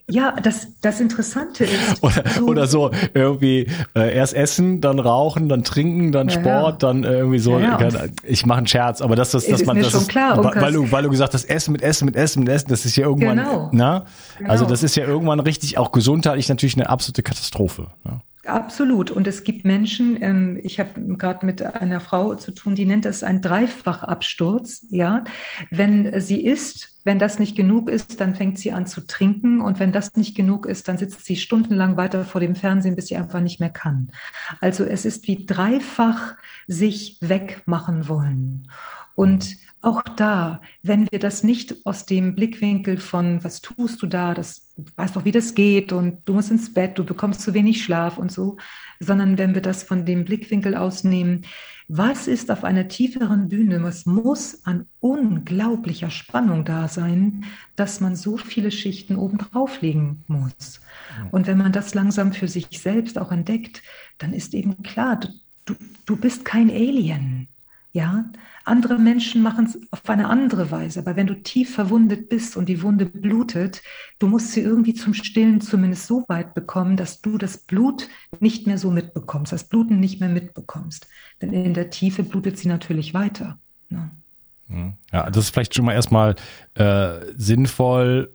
Ja, 0.09 0.35
das, 0.41 0.67
das 0.81 0.99
Interessante 0.99 1.63
ist. 1.63 2.03
Oder 2.03 2.23
so, 2.27 2.45
oder 2.45 2.67
so 2.67 2.91
irgendwie 3.13 3.67
äh, 3.95 4.13
erst 4.13 4.33
essen, 4.33 4.81
dann 4.81 4.99
rauchen, 4.99 5.47
dann 5.47 5.63
trinken, 5.63 6.11
dann 6.11 6.27
ja, 6.27 6.39
Sport, 6.39 6.83
dann 6.83 7.05
äh, 7.05 7.13
irgendwie 7.13 7.39
so. 7.39 7.57
Ja, 7.57 7.79
ja. 7.79 8.05
Ich 8.23 8.45
mache 8.45 8.57
einen 8.57 8.67
Scherz, 8.67 9.01
aber 9.01 9.15
das, 9.15 9.31
das, 9.31 9.47
dass 9.47 9.65
man 9.65 9.79
das 9.79 9.93
ist, 9.93 10.09
klar, 10.09 10.43
weil, 10.43 10.73
du, 10.73 10.91
weil 10.91 11.03
du 11.03 11.09
gesagt 11.09 11.33
hast, 11.33 11.45
Essen 11.45 11.71
mit 11.71 11.81
Essen 11.81 12.05
mit 12.05 12.17
Essen 12.17 12.41
mit 12.41 12.49
Essen, 12.49 12.67
das 12.67 12.85
ist 12.85 12.97
ja 12.97 13.05
irgendwann, 13.05 13.37
genau. 13.37 13.69
na? 13.71 14.05
Genau. 14.37 14.49
Also 14.49 14.65
das 14.65 14.83
ist 14.83 14.95
ja 14.95 15.05
irgendwann 15.05 15.39
richtig 15.39 15.77
auch 15.77 15.91
gesundheitlich 15.93 16.49
natürlich 16.49 16.75
eine 16.75 16.89
absolute 16.89 17.23
Katastrophe. 17.23 17.87
Ja. 18.03 18.19
Absolut. 18.45 19.09
Und 19.09 19.25
es 19.25 19.45
gibt 19.45 19.63
Menschen, 19.63 20.21
ähm, 20.21 20.59
ich 20.63 20.79
habe 20.79 21.15
gerade 21.17 21.45
mit 21.45 21.61
einer 21.61 22.01
Frau 22.01 22.35
zu 22.35 22.51
tun, 22.51 22.75
die 22.75 22.85
nennt 22.85 23.05
das 23.05 23.23
einen 23.23 23.41
Dreifachabsturz. 23.41 24.85
Ja, 24.89 25.23
wenn 25.71 26.19
sie 26.19 26.45
isst, 26.45 26.92
wenn 27.03 27.19
das 27.19 27.39
nicht 27.39 27.55
genug 27.55 27.89
ist, 27.89 28.21
dann 28.21 28.35
fängt 28.35 28.57
sie 28.57 28.71
an 28.71 28.85
zu 28.85 29.05
trinken. 29.05 29.61
Und 29.61 29.79
wenn 29.79 29.91
das 29.91 30.15
nicht 30.15 30.35
genug 30.35 30.65
ist, 30.65 30.87
dann 30.87 30.97
sitzt 30.97 31.25
sie 31.25 31.35
stundenlang 31.35 31.97
weiter 31.97 32.25
vor 32.25 32.41
dem 32.41 32.55
Fernsehen, 32.55 32.95
bis 32.95 33.07
sie 33.07 33.17
einfach 33.17 33.41
nicht 33.41 33.59
mehr 33.59 33.69
kann. 33.69 34.09
Also 34.61 34.85
es 34.85 35.05
ist 35.05 35.27
wie 35.27 35.45
dreifach 35.45 36.35
sich 36.67 37.17
wegmachen 37.21 38.07
wollen. 38.07 38.69
Und 39.15 39.57
auch 39.81 40.01
da, 40.01 40.61
wenn 40.81 41.11
wir 41.11 41.19
das 41.19 41.43
nicht 41.43 41.85
aus 41.85 42.05
dem 42.05 42.35
Blickwinkel 42.35 42.97
von, 42.97 43.43
was 43.43 43.61
tust 43.61 44.01
du 44.01 44.07
da, 44.07 44.33
das 44.33 44.69
weißt 44.95 45.15
doch, 45.15 45.25
wie 45.25 45.31
das 45.31 45.55
geht 45.55 45.91
und 45.91 46.19
du 46.25 46.33
musst 46.33 46.51
ins 46.51 46.73
Bett, 46.73 46.97
du 46.97 47.03
bekommst 47.03 47.41
zu 47.41 47.53
wenig 47.53 47.83
Schlaf 47.83 48.17
und 48.17 48.31
so, 48.31 48.57
sondern 49.01 49.37
wenn 49.37 49.53
wir 49.53 49.61
das 49.61 49.83
von 49.83 50.05
dem 50.05 50.23
Blickwinkel 50.23 50.75
ausnehmen, 50.75 51.45
was 51.87 52.27
ist 52.27 52.49
auf 52.49 52.63
einer 52.63 52.87
tieferen 52.87 53.49
Bühne, 53.49 53.83
was 53.83 54.05
muss 54.05 54.65
an 54.65 54.87
unglaublicher 54.99 56.09
Spannung 56.09 56.65
da 56.65 56.87
sein, 56.87 57.45
dass 57.75 57.99
man 57.99 58.15
so 58.15 58.37
viele 58.37 58.71
Schichten 58.71 59.15
obendrauf 59.15 59.81
legen 59.81 60.23
muss. 60.27 60.81
Und 61.31 61.47
wenn 61.47 61.57
man 61.57 61.71
das 61.71 61.93
langsam 61.93 62.33
für 62.33 62.47
sich 62.47 62.67
selbst 62.79 63.17
auch 63.17 63.31
entdeckt, 63.31 63.81
dann 64.17 64.33
ist 64.33 64.53
eben 64.53 64.81
klar, 64.83 65.19
du, 65.65 65.75
du 66.05 66.15
bist 66.15 66.45
kein 66.45 66.69
Alien. 66.69 67.47
Ja, 67.95 68.25
andere 68.65 68.97
Menschen 68.97 69.43
machen 69.43 69.65
es 69.67 69.79
auf 69.91 70.09
eine 70.09 70.27
andere 70.27 70.71
Weise, 70.71 70.99
aber 70.99 71.15
wenn 71.15 71.27
du 71.27 71.35
tief 71.43 71.75
verwundet 71.75 72.27
bist 72.27 72.57
und 72.57 72.67
die 72.67 72.81
Wunde 72.81 73.05
blutet, 73.05 73.83
du 74.17 74.25
musst 74.25 74.51
sie 74.51 74.61
irgendwie 74.61 74.95
zum 74.95 75.13
Stillen 75.13 75.61
zumindest 75.61 76.07
so 76.07 76.25
weit 76.27 76.55
bekommen, 76.55 76.97
dass 76.97 77.21
du 77.21 77.37
das 77.37 77.59
Blut 77.59 78.09
nicht 78.39 78.65
mehr 78.65 78.79
so 78.79 78.89
mitbekommst, 78.89 79.51
das 79.51 79.65
Bluten 79.65 79.99
nicht 79.99 80.19
mehr 80.19 80.29
mitbekommst. 80.29 81.07
Denn 81.39 81.53
in 81.53 81.75
der 81.75 81.91
Tiefe 81.91 82.23
blutet 82.23 82.57
sie 82.57 82.67
natürlich 82.67 83.13
weiter. 83.13 83.59
Ne? 83.89 84.09
Ja, 85.11 85.29
das 85.29 85.45
ist 85.45 85.49
vielleicht 85.51 85.75
schon 85.75 85.85
mal 85.85 85.93
erstmal 85.93 86.35
äh, 86.73 87.19
sinnvoll, 87.35 88.31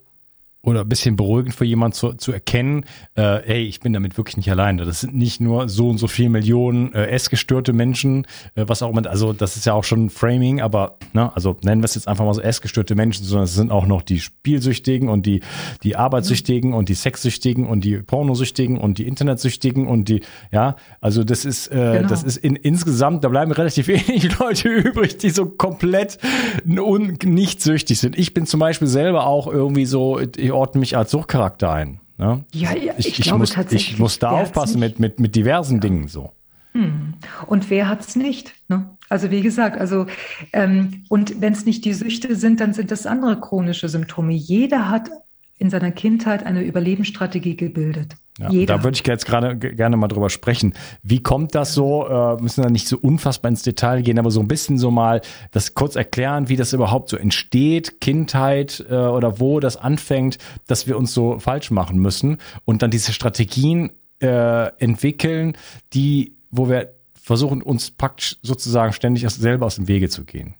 oder 0.63 0.81
ein 0.81 0.89
bisschen 0.89 1.15
beruhigend 1.15 1.55
für 1.55 1.65
jemanden 1.65 1.95
zu, 1.95 2.15
zu 2.15 2.33
erkennen, 2.33 2.85
äh, 3.15 3.39
hey, 3.45 3.65
ich 3.65 3.79
bin 3.79 3.93
damit 3.93 4.17
wirklich 4.17 4.37
nicht 4.37 4.51
alleine. 4.51 4.85
Das 4.85 5.01
sind 5.01 5.15
nicht 5.15 5.41
nur 5.41 5.69
so 5.69 5.89
und 5.89 5.99
so 5.99 6.09
viele 6.09 6.31
Millionen 6.31 6.93
äh, 6.95 7.07
essgestörte 7.07 7.73
Menschen, 7.73 8.27
äh, 8.57 8.65
was 8.67 8.83
auch 8.83 8.91
immer, 8.91 9.09
also 9.09 9.33
das 9.33 9.57
ist 9.57 9.67
ja 9.67 9.75
auch 9.75 9.85
schon 9.85 10.11
Framing, 10.11 10.61
aber 10.61 10.99
ne, 11.13 11.35
also 11.35 11.57
nennen 11.63 11.81
wir 11.81 11.85
es 11.85 11.95
jetzt 11.95 12.09
einfach 12.09 12.25
mal 12.25 12.35
so 12.35 12.41
essgestörte 12.41 12.97
Menschen, 12.97 13.25
sondern 13.25 13.45
es 13.45 13.55
sind 13.55 13.71
auch 13.71 13.87
noch 13.87 14.03
die 14.03 14.19
Spielsüchtigen 14.19 15.09
und 15.09 15.27
die, 15.27 15.41
die 15.85 15.95
Arbeitssüchtigen 15.95 16.75
und 16.75 16.89
die 16.89 16.95
Sexsüchtigen 16.95 17.65
und 17.65 17.85
die 17.85 17.99
Pornosüchtigen 17.99 18.79
und 18.79 18.99
die 18.99 19.07
Internetsüchtigen 19.07 19.87
und 19.87 20.09
die, 20.09 20.23
ja, 20.51 20.75
also 21.01 21.23
das 21.23 21.45
ist, 21.45 21.69
äh, 21.69 21.99
genau. 21.99 22.09
das 22.09 22.25
ist 22.25 22.37
in, 22.37 22.57
insgesamt, 22.57 23.23
da 23.23 23.29
bleiben 23.29 23.53
relativ 23.53 23.87
wenig 23.89 24.37
Leute 24.41 24.69
übrig, 24.69 25.19
die 25.19 25.31
so 25.31 25.47
komplett 25.47 26.19
un, 26.67 27.17
nicht 27.25 27.63
süchtig 27.63 28.01
sind. 28.01 28.19
Ich 28.19 28.35
bin 28.35 28.45
zum 28.45 28.59
Beispiel 28.59 28.89
selber 28.89 29.29
auch 29.29 29.47
irgendwie 29.47 29.87
so, 29.87 30.19
ich 30.19 30.48
ordne 30.53 30.81
mich 30.81 30.97
als 30.97 31.11
Suchtcharakter 31.11 31.73
ein. 31.73 32.01
Ne? 32.17 32.45
Ja, 32.53 32.75
ja, 32.75 32.95
ich, 32.99 33.09
ich, 33.09 33.21
ich 33.21 33.33
muss, 33.33 33.57
ich 33.71 33.99
muss 33.99 34.19
da 34.19 34.31
aufpassen 34.31 34.81
mit, 34.81 34.99
mit, 34.99 35.21
mit 35.21 35.37
diversen 35.37 35.77
ja. 35.77 35.81
Dingen 35.81 36.09
so. 36.09 36.33
Hm. 36.73 37.15
Und 37.47 37.71
wer 37.71 37.89
hat 37.89 38.01
es 38.01 38.17
nicht? 38.17 38.55
Ne? 38.69 38.91
Also 39.09 39.31
wie 39.31 39.41
gesagt, 39.41 39.81
also 39.81 40.07
ähm, 40.53 41.05
und 41.09 41.41
wenn 41.41 41.53
es 41.53 41.65
nicht 41.65 41.85
die 41.85 41.95
Süchte 41.95 42.37
sind, 42.37 42.61
dann 42.61 42.75
sind 42.75 42.91
das 42.91 43.07
andere 43.07 43.41
chronische 43.41 43.89
Symptome. 43.89 44.33
Jeder 44.33 44.91
hat 44.91 45.11
in 45.59 45.71
seiner 45.71 45.91
Kindheit 45.91 46.45
eine 46.45 46.63
Überlebensstrategie 46.63 47.57
gebildet. 47.57 48.17
Ja, 48.39 48.51
da 48.67 48.85
würde 48.85 48.97
ich 48.97 49.05
jetzt 49.05 49.27
gerade 49.27 49.57
gerne 49.57 49.97
mal 49.97 50.07
drüber 50.07 50.31
sprechen. 50.31 50.75
Wie 51.03 51.21
kommt 51.21 51.57
das 51.57 51.75
so? 51.75 52.07
Äh, 52.07 52.41
müssen 52.41 52.63
da 52.63 52.71
nicht 52.71 52.87
so 52.87 52.97
unfassbar 52.97 53.51
ins 53.51 53.63
Detail 53.63 54.03
gehen, 54.03 54.19
aber 54.19 54.31
so 54.31 54.39
ein 54.41 54.47
bisschen 54.47 54.79
so 54.79 54.93
mal 54.93 55.23
das 55.51 55.75
kurz 55.75 55.97
erklären, 55.97 56.49
wie 56.49 56.57
das 56.57 56.73
überhaupt 56.73 57.09
so 57.09 57.17
entsteht, 57.17 58.01
Kindheit 58.01 58.85
äh, 58.89 58.95
oder 58.95 59.41
wo 59.41 59.59
das 59.59 59.77
anfängt, 59.77 60.39
dass 60.69 60.87
wir 60.87 60.97
uns 60.97 61.13
so 61.13 61.41
falsch 61.41 61.73
machen 61.73 61.99
müssen 61.99 62.39
und 62.65 62.83
dann 62.83 62.93
diese 62.93 63.13
Strategien 63.13 63.91
äh, 64.21 64.69
entwickeln, 64.79 65.57
die, 65.93 66.37
wo 66.51 66.69
wir 66.69 66.95
versuchen, 67.15 67.61
uns 67.61 67.91
praktisch 67.91 68.37
sozusagen 68.43 68.93
ständig 68.93 69.29
selber 69.29 69.67
aus 69.67 69.77
dem 69.77 69.89
Wege 69.89 70.09
zu 70.09 70.25
gehen. 70.25 70.55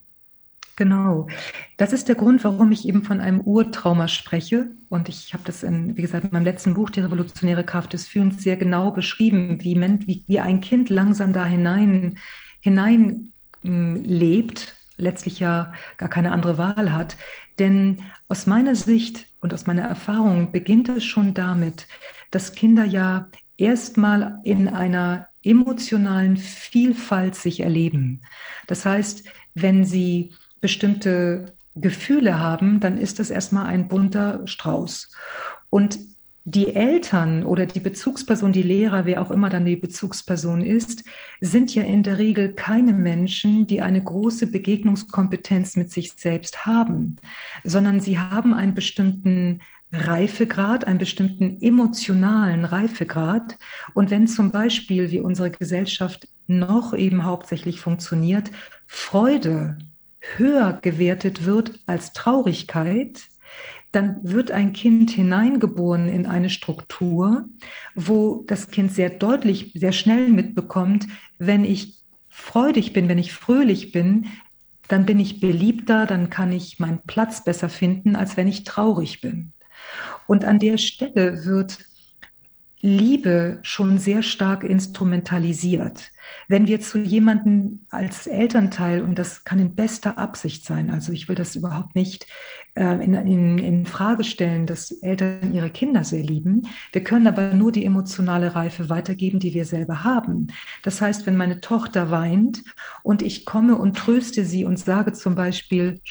Genau. 0.75 1.27
Das 1.77 1.93
ist 1.93 2.07
der 2.07 2.15
Grund, 2.15 2.43
warum 2.43 2.71
ich 2.71 2.87
eben 2.87 3.03
von 3.03 3.19
einem 3.19 3.41
Urtrauma 3.41 4.07
spreche. 4.07 4.67
Und 4.89 5.07
ich 5.07 5.33
habe 5.33 5.43
das 5.45 5.63
in, 5.63 5.95
wie 5.95 6.01
gesagt, 6.01 6.25
in 6.25 6.31
meinem 6.31 6.45
letzten 6.45 6.73
Buch, 6.73 6.89
Die 6.89 6.99
revolutionäre 6.99 7.63
Kraft 7.63 7.93
des 7.93 8.07
Fühlens, 8.07 8.41
sehr 8.41 8.57
genau 8.57 8.91
beschrieben, 8.91 9.59
wie, 9.61 9.79
wie, 9.79 10.23
wie 10.27 10.39
ein 10.39 10.61
Kind 10.61 10.89
langsam 10.89 11.31
da 11.31 11.45
hinein, 11.45 12.17
hinein 12.59 13.31
äh, 13.63 13.93
lebt, 13.93 14.75
letztlich 14.97 15.39
ja 15.39 15.73
gar 15.97 16.09
keine 16.09 16.31
andere 16.31 16.57
Wahl 16.57 16.91
hat. 16.91 17.17
Denn 17.59 17.99
aus 18.27 18.47
meiner 18.47 18.75
Sicht 18.75 19.27
und 19.41 19.53
aus 19.53 19.67
meiner 19.67 19.83
Erfahrung 19.83 20.51
beginnt 20.51 20.89
es 20.89 21.05
schon 21.05 21.33
damit, 21.33 21.87
dass 22.31 22.53
Kinder 22.53 22.83
ja 22.83 23.29
erstmal 23.57 24.39
in 24.43 24.67
einer 24.67 25.27
emotionalen 25.43 26.37
Vielfalt 26.37 27.35
sich 27.35 27.61
erleben. 27.61 28.21
Das 28.67 28.85
heißt, 28.85 29.23
wenn 29.53 29.85
sie 29.85 30.33
bestimmte 30.61 31.53
Gefühle 31.81 32.39
haben, 32.39 32.79
dann 32.79 32.97
ist 32.97 33.19
das 33.19 33.29
erstmal 33.29 33.67
ein 33.67 33.87
bunter 33.87 34.45
Strauß. 34.45 35.11
Und 35.69 35.99
die 36.45 36.73
Eltern 36.73 37.43
oder 37.43 37.65
die 37.65 37.79
Bezugsperson, 37.79 38.51
die 38.51 38.63
Lehrer, 38.63 39.05
wer 39.05 39.21
auch 39.21 39.29
immer 39.29 39.49
dann 39.49 39.65
die 39.65 39.75
Bezugsperson 39.75 40.61
ist, 40.61 41.03
sind 41.41 41.75
ja 41.75 41.83
in 41.83 42.01
der 42.01 42.17
Regel 42.17 42.53
keine 42.53 42.93
Menschen, 42.93 43.67
die 43.67 43.81
eine 43.81 44.03
große 44.03 44.47
Begegnungskompetenz 44.47 45.75
mit 45.75 45.91
sich 45.91 46.13
selbst 46.13 46.65
haben, 46.65 47.17
sondern 47.63 47.99
sie 47.99 48.17
haben 48.17 48.53
einen 48.53 48.73
bestimmten 48.73 49.61
Reifegrad, 49.91 50.85
einen 50.85 50.99
bestimmten 50.99 51.61
emotionalen 51.61 52.65
Reifegrad. 52.65 53.57
Und 53.93 54.09
wenn 54.09 54.27
zum 54.27 54.51
Beispiel, 54.51 55.11
wie 55.11 55.19
unsere 55.19 55.51
Gesellschaft 55.51 56.27
noch 56.47 56.95
eben 56.95 57.25
hauptsächlich 57.25 57.79
funktioniert, 57.79 58.49
Freude 58.87 59.77
höher 60.19 60.79
gewertet 60.81 61.45
wird 61.45 61.79
als 61.85 62.13
Traurigkeit, 62.13 63.21
dann 63.91 64.19
wird 64.21 64.51
ein 64.51 64.73
Kind 64.73 65.09
hineingeboren 65.09 66.07
in 66.07 66.25
eine 66.27 66.49
Struktur, 66.49 67.45
wo 67.95 68.43
das 68.47 68.69
Kind 68.69 68.91
sehr 68.93 69.09
deutlich, 69.09 69.71
sehr 69.73 69.93
schnell 69.93 70.29
mitbekommt, 70.29 71.07
wenn 71.39 71.65
ich 71.65 71.97
freudig 72.27 72.93
bin, 72.93 73.09
wenn 73.09 73.17
ich 73.17 73.33
fröhlich 73.33 73.91
bin, 73.91 74.27
dann 74.87 75.05
bin 75.05 75.19
ich 75.19 75.39
beliebter, 75.39 76.05
dann 76.05 76.29
kann 76.29 76.51
ich 76.51 76.79
meinen 76.79 77.01
Platz 77.05 77.43
besser 77.43 77.69
finden, 77.69 78.15
als 78.15 78.37
wenn 78.37 78.47
ich 78.47 78.63
traurig 78.63 79.21
bin. 79.21 79.53
Und 80.27 80.45
an 80.45 80.59
der 80.59 80.77
Stelle 80.77 81.45
wird 81.45 81.79
Liebe 82.81 83.59
schon 83.61 83.97
sehr 83.97 84.23
stark 84.23 84.63
instrumentalisiert. 84.63 86.11
Wenn 86.47 86.67
wir 86.67 86.81
zu 86.81 86.99
jemandem 86.99 87.85
als 87.89 88.27
Elternteil, 88.27 89.01
und 89.01 89.19
das 89.19 89.43
kann 89.43 89.59
in 89.59 89.75
bester 89.75 90.17
Absicht 90.17 90.65
sein, 90.65 90.89
also 90.89 91.11
ich 91.11 91.27
will 91.29 91.35
das 91.35 91.55
überhaupt 91.55 91.95
nicht 91.95 92.27
äh, 92.75 93.03
in, 93.03 93.13
in, 93.13 93.57
in 93.57 93.85
Frage 93.85 94.23
stellen, 94.23 94.65
dass 94.65 94.91
Eltern 94.91 95.53
ihre 95.53 95.69
Kinder 95.69 96.03
sehr 96.03 96.23
lieben. 96.23 96.67
Wir 96.91 97.03
können 97.03 97.27
aber 97.27 97.53
nur 97.53 97.71
die 97.71 97.85
emotionale 97.85 98.55
Reife 98.55 98.89
weitergeben, 98.89 99.39
die 99.39 99.53
wir 99.53 99.65
selber 99.65 100.03
haben. 100.03 100.47
Das 100.83 101.01
heißt, 101.01 101.25
wenn 101.25 101.37
meine 101.37 101.61
Tochter 101.61 102.11
weint 102.11 102.63
und 103.03 103.21
ich 103.21 103.45
komme 103.45 103.75
und 103.77 103.97
tröste 103.97 104.45
sie 104.45 104.65
und 104.65 104.77
sage 104.77 105.13
zum 105.13 105.35
Beispiel, 105.35 106.01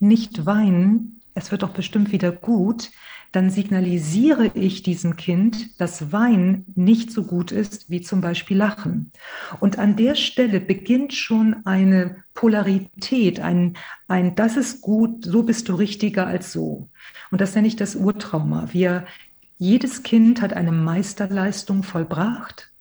nicht 0.00 0.46
weinen, 0.46 1.20
es 1.36 1.50
wird 1.50 1.62
doch 1.62 1.70
bestimmt 1.70 2.12
wieder 2.12 2.32
gut, 2.32 2.90
dann 3.32 3.50
signalisiere 3.50 4.50
ich 4.54 4.82
diesem 4.82 5.16
Kind, 5.16 5.78
dass 5.80 6.10
Wein 6.10 6.64
nicht 6.74 7.10
so 7.10 7.24
gut 7.24 7.52
ist 7.52 7.90
wie 7.90 8.00
zum 8.00 8.20
Beispiel 8.20 8.56
Lachen. 8.56 9.12
Und 9.60 9.78
an 9.78 9.96
der 9.96 10.14
Stelle 10.14 10.60
beginnt 10.60 11.12
schon 11.12 11.56
eine 11.66 12.24
Polarität, 12.34 13.40
ein, 13.40 13.76
ein, 14.08 14.34
das 14.36 14.56
ist 14.56 14.80
gut, 14.80 15.24
so 15.24 15.42
bist 15.42 15.68
du 15.68 15.74
richtiger 15.74 16.26
als 16.26 16.52
so. 16.52 16.88
Und 17.30 17.40
das 17.40 17.54
nenne 17.54 17.68
ich 17.68 17.76
das 17.76 17.94
Urtrauma. 17.94 18.68
Wir, 18.72 19.04
jedes 19.58 20.02
Kind 20.02 20.40
hat 20.40 20.54
eine 20.54 20.72
Meisterleistung 20.72 21.82
vollbracht 21.82 22.72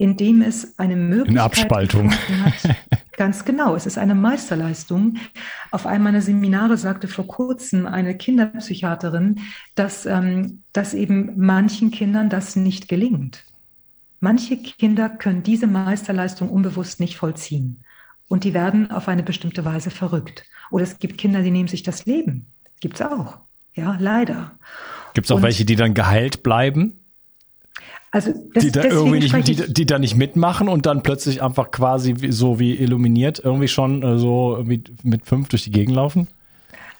indem 0.00 0.40
es 0.40 0.78
eine 0.78 0.96
Möglichkeit 0.96 1.28
eine 1.28 1.42
Abspaltung 1.42 2.10
hat. 2.10 2.76
Ganz 3.20 3.44
genau, 3.44 3.76
es 3.76 3.84
ist 3.84 3.98
eine 3.98 4.14
Meisterleistung. 4.14 5.18
Auf 5.72 5.84
einem 5.84 6.04
meiner 6.04 6.22
Seminare 6.22 6.78
sagte 6.78 7.06
vor 7.06 7.26
kurzem 7.26 7.84
eine 7.84 8.16
Kinderpsychiaterin, 8.16 9.40
dass, 9.74 10.06
ähm, 10.06 10.62
dass 10.72 10.94
eben 10.94 11.34
manchen 11.36 11.90
Kindern 11.90 12.30
das 12.30 12.56
nicht 12.56 12.88
gelingt. 12.88 13.44
Manche 14.20 14.56
Kinder 14.56 15.10
können 15.10 15.42
diese 15.42 15.66
Meisterleistung 15.66 16.48
unbewusst 16.48 16.98
nicht 16.98 17.18
vollziehen 17.18 17.84
und 18.26 18.44
die 18.44 18.54
werden 18.54 18.90
auf 18.90 19.06
eine 19.06 19.22
bestimmte 19.22 19.66
Weise 19.66 19.90
verrückt. 19.90 20.46
Oder 20.70 20.84
es 20.84 20.98
gibt 20.98 21.18
Kinder, 21.18 21.42
die 21.42 21.50
nehmen 21.50 21.68
sich 21.68 21.82
das 21.82 22.06
Leben. 22.06 22.46
Gibt 22.80 22.94
es 22.94 23.02
auch. 23.02 23.36
Ja, 23.74 23.98
leider. 24.00 24.52
Gibt 25.12 25.26
es 25.26 25.30
auch 25.30 25.36
und, 25.36 25.42
welche, 25.42 25.66
die 25.66 25.76
dann 25.76 25.92
geheilt 25.92 26.42
bleiben? 26.42 26.99
Also 28.12 28.32
das, 28.54 28.64
die 28.64 28.72
da 28.72 28.84
irgendwie 28.84 29.20
nicht, 29.20 29.48
die, 29.48 29.72
die 29.72 29.86
da 29.86 29.98
nicht 29.98 30.16
mitmachen 30.16 30.68
und 30.68 30.86
dann 30.86 31.02
plötzlich 31.02 31.42
einfach 31.42 31.70
quasi 31.70 32.14
so 32.30 32.58
wie 32.58 32.74
illuminiert 32.74 33.40
irgendwie 33.42 33.68
schon 33.68 34.02
äh, 34.02 34.18
so 34.18 34.62
mit, 34.64 35.04
mit 35.04 35.26
fünf 35.26 35.48
durch 35.48 35.64
die 35.64 35.70
Gegend 35.70 35.94
laufen? 35.94 36.26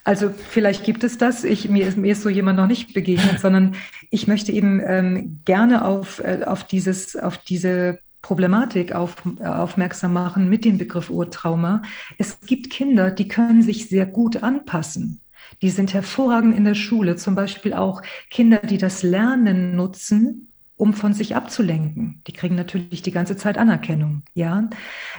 Also 0.04 0.30
vielleicht 0.30 0.84
gibt 0.84 1.04
es 1.04 1.18
das. 1.18 1.44
Ich, 1.44 1.68
mir, 1.68 1.86
ist, 1.86 1.98
mir 1.98 2.12
ist 2.12 2.22
so 2.22 2.28
jemand 2.28 2.58
noch 2.58 2.68
nicht 2.68 2.94
begegnet, 2.94 3.38
sondern 3.40 3.74
ich 4.10 4.28
möchte 4.28 4.52
eben 4.52 4.80
ähm, 4.84 5.40
gerne 5.44 5.84
auf, 5.84 6.20
äh, 6.20 6.42
auf, 6.44 6.64
dieses, 6.64 7.16
auf 7.16 7.38
diese 7.38 7.98
Problematik 8.22 8.92
auf, 8.92 9.16
äh, 9.40 9.44
aufmerksam 9.44 10.12
machen 10.12 10.48
mit 10.48 10.64
dem 10.64 10.78
Begriff 10.78 11.10
Urtrauma. 11.10 11.82
Es 12.18 12.40
gibt 12.40 12.70
Kinder, 12.70 13.10
die 13.10 13.28
können 13.28 13.62
sich 13.62 13.88
sehr 13.88 14.06
gut 14.06 14.42
anpassen. 14.42 15.20
Die 15.62 15.70
sind 15.70 15.92
hervorragend 15.92 16.56
in 16.56 16.64
der 16.64 16.74
Schule, 16.74 17.16
zum 17.16 17.34
Beispiel 17.34 17.74
auch 17.74 18.02
Kinder, 18.30 18.58
die 18.58 18.78
das 18.78 19.02
Lernen 19.02 19.74
nutzen, 19.74 20.49
um 20.80 20.94
von 20.94 21.12
sich 21.12 21.36
abzulenken. 21.36 22.22
Die 22.26 22.32
kriegen 22.32 22.54
natürlich 22.54 23.02
die 23.02 23.10
ganze 23.10 23.36
Zeit 23.36 23.58
Anerkennung. 23.58 24.22
Ja, 24.32 24.70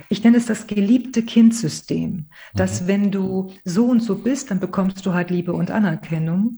ich 0.09 0.23
nenne 0.23 0.37
es 0.37 0.47
das 0.47 0.65
geliebte 0.65 1.21
Kindsystem, 1.21 2.25
dass 2.55 2.81
mhm. 2.81 2.87
wenn 2.87 3.11
du 3.11 3.53
so 3.63 3.85
und 3.85 4.01
so 4.01 4.15
bist, 4.15 4.49
dann 4.49 4.59
bekommst 4.59 5.05
du 5.05 5.13
halt 5.13 5.29
Liebe 5.29 5.53
und 5.53 5.69
Anerkennung. 5.69 6.57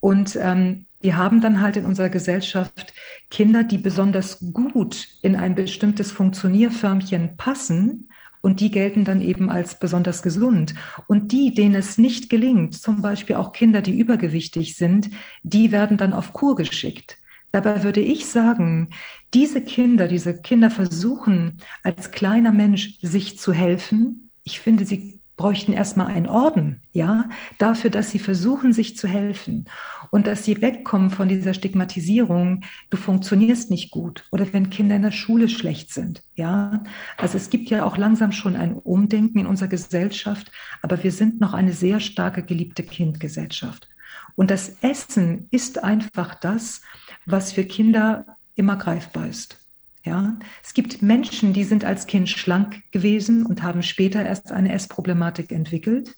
Und 0.00 0.38
ähm, 0.40 0.86
wir 1.00 1.18
haben 1.18 1.42
dann 1.42 1.60
halt 1.60 1.76
in 1.76 1.84
unserer 1.84 2.08
Gesellschaft 2.08 2.94
Kinder, 3.30 3.64
die 3.64 3.76
besonders 3.76 4.38
gut 4.54 5.08
in 5.20 5.36
ein 5.36 5.54
bestimmtes 5.54 6.10
Funktionierförmchen 6.10 7.36
passen. 7.36 8.08
Und 8.40 8.60
die 8.60 8.70
gelten 8.70 9.04
dann 9.04 9.20
eben 9.20 9.50
als 9.50 9.78
besonders 9.78 10.22
gesund. 10.22 10.74
Und 11.06 11.32
die, 11.32 11.52
denen 11.52 11.74
es 11.74 11.98
nicht 11.98 12.30
gelingt, 12.30 12.74
zum 12.74 13.02
Beispiel 13.02 13.36
auch 13.36 13.52
Kinder, 13.52 13.82
die 13.82 13.98
übergewichtig 13.98 14.76
sind, 14.76 15.10
die 15.42 15.70
werden 15.70 15.98
dann 15.98 16.14
auf 16.14 16.32
Kur 16.32 16.54
geschickt. 16.54 17.18
Dabei 17.52 17.82
würde 17.82 18.00
ich 18.00 18.26
sagen, 18.26 18.90
diese 19.34 19.62
Kinder, 19.62 20.08
diese 20.08 20.40
Kinder 20.40 20.70
versuchen 20.70 21.58
als 21.82 22.10
kleiner 22.10 22.52
Mensch 22.52 22.98
sich 23.00 23.38
zu 23.38 23.52
helfen. 23.52 24.30
Ich 24.44 24.60
finde, 24.60 24.84
sie 24.84 25.18
bräuchten 25.38 25.72
erstmal 25.72 26.08
einen 26.08 26.26
Orden, 26.26 26.82
ja, 26.92 27.30
dafür, 27.58 27.90
dass 27.90 28.10
sie 28.10 28.18
versuchen, 28.18 28.74
sich 28.74 28.96
zu 28.96 29.08
helfen 29.08 29.66
und 30.10 30.26
dass 30.26 30.44
sie 30.44 30.60
wegkommen 30.60 31.10
von 31.10 31.28
dieser 31.28 31.54
Stigmatisierung, 31.54 32.64
du 32.90 32.96
funktionierst 32.98 33.70
nicht 33.70 33.90
gut 33.90 34.24
oder 34.32 34.52
wenn 34.52 34.68
Kinder 34.68 34.96
in 34.96 35.02
der 35.02 35.12
Schule 35.12 35.48
schlecht 35.48 35.94
sind, 35.94 36.22
ja. 36.34 36.82
Also 37.16 37.38
es 37.38 37.48
gibt 37.48 37.70
ja 37.70 37.84
auch 37.84 37.96
langsam 37.96 38.32
schon 38.32 38.56
ein 38.56 38.74
Umdenken 38.74 39.38
in 39.38 39.46
unserer 39.46 39.68
Gesellschaft, 39.68 40.50
aber 40.82 41.02
wir 41.02 41.12
sind 41.12 41.40
noch 41.40 41.54
eine 41.54 41.72
sehr 41.72 42.00
starke 42.00 42.42
geliebte 42.42 42.82
Kindgesellschaft. 42.82 43.88
Und 44.34 44.50
das 44.50 44.76
Essen 44.82 45.48
ist 45.50 45.82
einfach 45.82 46.34
das, 46.34 46.82
was 47.30 47.52
für 47.52 47.64
Kinder 47.64 48.24
immer 48.54 48.76
greifbar 48.76 49.28
ist. 49.28 49.58
Ja, 50.04 50.36
es 50.64 50.72
gibt 50.72 51.02
Menschen, 51.02 51.52
die 51.52 51.64
sind 51.64 51.84
als 51.84 52.06
Kind 52.06 52.28
schlank 52.30 52.82
gewesen 52.92 53.44
und 53.44 53.62
haben 53.62 53.82
später 53.82 54.24
erst 54.24 54.52
eine 54.52 54.72
Essproblematik 54.72 55.52
entwickelt. 55.52 56.16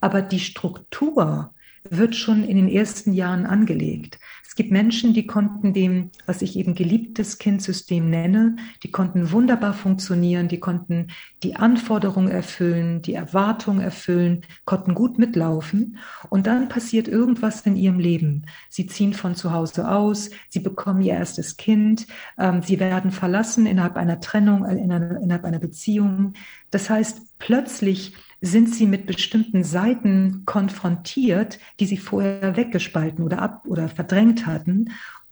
Aber 0.00 0.22
die 0.22 0.38
Struktur 0.38 1.52
wird 1.90 2.14
schon 2.14 2.44
in 2.44 2.56
den 2.56 2.68
ersten 2.68 3.12
Jahren 3.12 3.44
angelegt. 3.44 4.18
Es 4.54 4.56
gibt 4.56 4.70
Menschen, 4.70 5.14
die 5.14 5.26
konnten 5.26 5.72
dem, 5.72 6.10
was 6.26 6.40
ich 6.40 6.56
eben 6.56 6.76
geliebtes 6.76 7.38
Kindsystem 7.38 8.08
nenne, 8.08 8.54
die 8.84 8.92
konnten 8.92 9.32
wunderbar 9.32 9.74
funktionieren, 9.74 10.46
die 10.46 10.60
konnten 10.60 11.08
die 11.42 11.56
Anforderungen 11.56 12.28
erfüllen, 12.30 13.02
die 13.02 13.14
Erwartungen 13.14 13.80
erfüllen, 13.80 14.42
konnten 14.64 14.94
gut 14.94 15.18
mitlaufen. 15.18 15.98
Und 16.30 16.46
dann 16.46 16.68
passiert 16.68 17.08
irgendwas 17.08 17.62
in 17.62 17.74
ihrem 17.74 17.98
Leben. 17.98 18.46
Sie 18.70 18.86
ziehen 18.86 19.12
von 19.12 19.34
zu 19.34 19.50
Hause 19.50 19.90
aus, 19.90 20.30
sie 20.48 20.60
bekommen 20.60 21.02
ihr 21.02 21.14
erstes 21.14 21.56
Kind, 21.56 22.06
ähm, 22.38 22.62
sie 22.62 22.78
werden 22.78 23.10
verlassen 23.10 23.66
innerhalb 23.66 23.96
einer 23.96 24.20
Trennung, 24.20 24.64
äh, 24.66 24.76
innerhalb 24.76 25.44
einer 25.44 25.58
Beziehung. 25.58 26.34
Das 26.74 26.90
heißt, 26.90 27.38
plötzlich 27.38 28.14
sind 28.40 28.74
sie 28.74 28.88
mit 28.88 29.06
bestimmten 29.06 29.62
Seiten 29.62 30.42
konfrontiert, 30.44 31.60
die 31.78 31.86
sie 31.86 31.98
vorher 31.98 32.56
weggespalten 32.56 33.24
oder 33.24 33.40
ab 33.40 33.62
oder 33.68 33.88
verdrängt 33.88 34.44
hatten. 34.44 34.90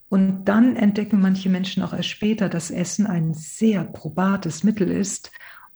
Und 0.09 0.45
dann 0.45 0.77
entdecken 0.77 1.21
manche 1.21 1.49
Menschen 1.49 1.83
auch 1.83 1.93
erst 1.93 2.11
später, 2.11 2.49
dass 2.49 2.71
Essen 2.71 3.09
ein 3.09 3.35
sehr 3.35 3.83
probates 3.83 4.63
Mittel 4.63 4.89
ist, 4.89 5.33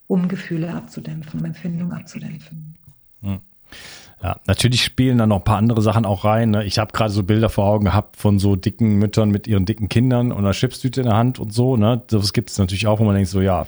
um 0.07 0.29
Gefühle 0.29 0.73
abzudämpfen, 0.73 1.41
um 1.41 1.45
Empfindungen 1.45 1.91
abzudämpfen. 1.91 2.77
Hm. 3.21 3.41
Ja, 4.23 4.37
natürlich 4.47 4.83
spielen 4.83 5.19
da 5.19 5.27
noch 5.27 5.37
ein 5.37 5.43
paar 5.43 5.57
andere 5.57 5.81
Sachen 5.81 6.05
auch 6.05 6.25
rein. 6.25 6.49
Ne? 6.49 6.63
Ich 6.63 6.79
habe 6.79 6.91
gerade 6.91 7.11
so 7.11 7.21
Bilder 7.21 7.49
vor 7.49 7.65
Augen 7.65 7.85
gehabt 7.85 8.17
von 8.17 8.39
so 8.39 8.55
dicken 8.55 8.95
Müttern 8.95 9.29
mit 9.29 9.45
ihren 9.47 9.65
dicken 9.65 9.89
Kindern 9.89 10.31
und 10.31 10.39
einer 10.39 10.53
Chipstüte 10.53 11.01
in 11.01 11.07
der 11.07 11.15
Hand 11.15 11.37
und 11.37 11.53
so. 11.53 11.77
Ne? 11.77 12.01
Das 12.07 12.33
gibt 12.33 12.49
es 12.49 12.57
natürlich 12.57 12.87
auch, 12.87 12.99
wo 12.99 13.03
man 13.03 13.13
denkt 13.13 13.29
so, 13.29 13.41
ja, 13.41 13.67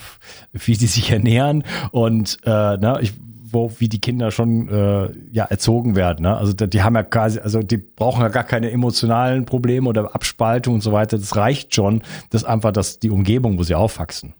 wie 0.53 0.75
die 0.75 0.87
sich 0.87 1.11
ernähren. 1.11 1.63
Und 1.91 2.39
äh, 2.45 2.77
ne, 2.77 2.97
ich 3.01 3.13
wo 3.51 3.71
wie 3.79 3.89
die 3.89 3.99
Kinder 3.99 4.31
schon 4.31 4.69
äh, 4.69 5.09
ja 5.31 5.45
erzogen 5.45 5.95
werden. 5.95 6.23
Ne? 6.23 6.37
Also 6.37 6.53
die 6.53 6.83
haben 6.83 6.95
ja 6.95 7.03
quasi, 7.03 7.39
also 7.39 7.61
die 7.61 7.77
brauchen 7.77 8.21
ja 8.21 8.29
gar 8.29 8.43
keine 8.43 8.71
emotionalen 8.71 9.45
Probleme 9.45 9.89
oder 9.89 10.13
Abspaltung 10.13 10.75
und 10.75 10.81
so 10.81 10.91
weiter. 10.91 11.17
Das 11.17 11.35
reicht 11.35 11.73
schon, 11.75 12.03
dass 12.29 12.43
einfach 12.43 12.71
das 12.71 12.99
die 12.99 13.09
Umgebung, 13.09 13.57
wo 13.57 13.63
sie 13.63 13.75
aufwachsen. 13.75 14.33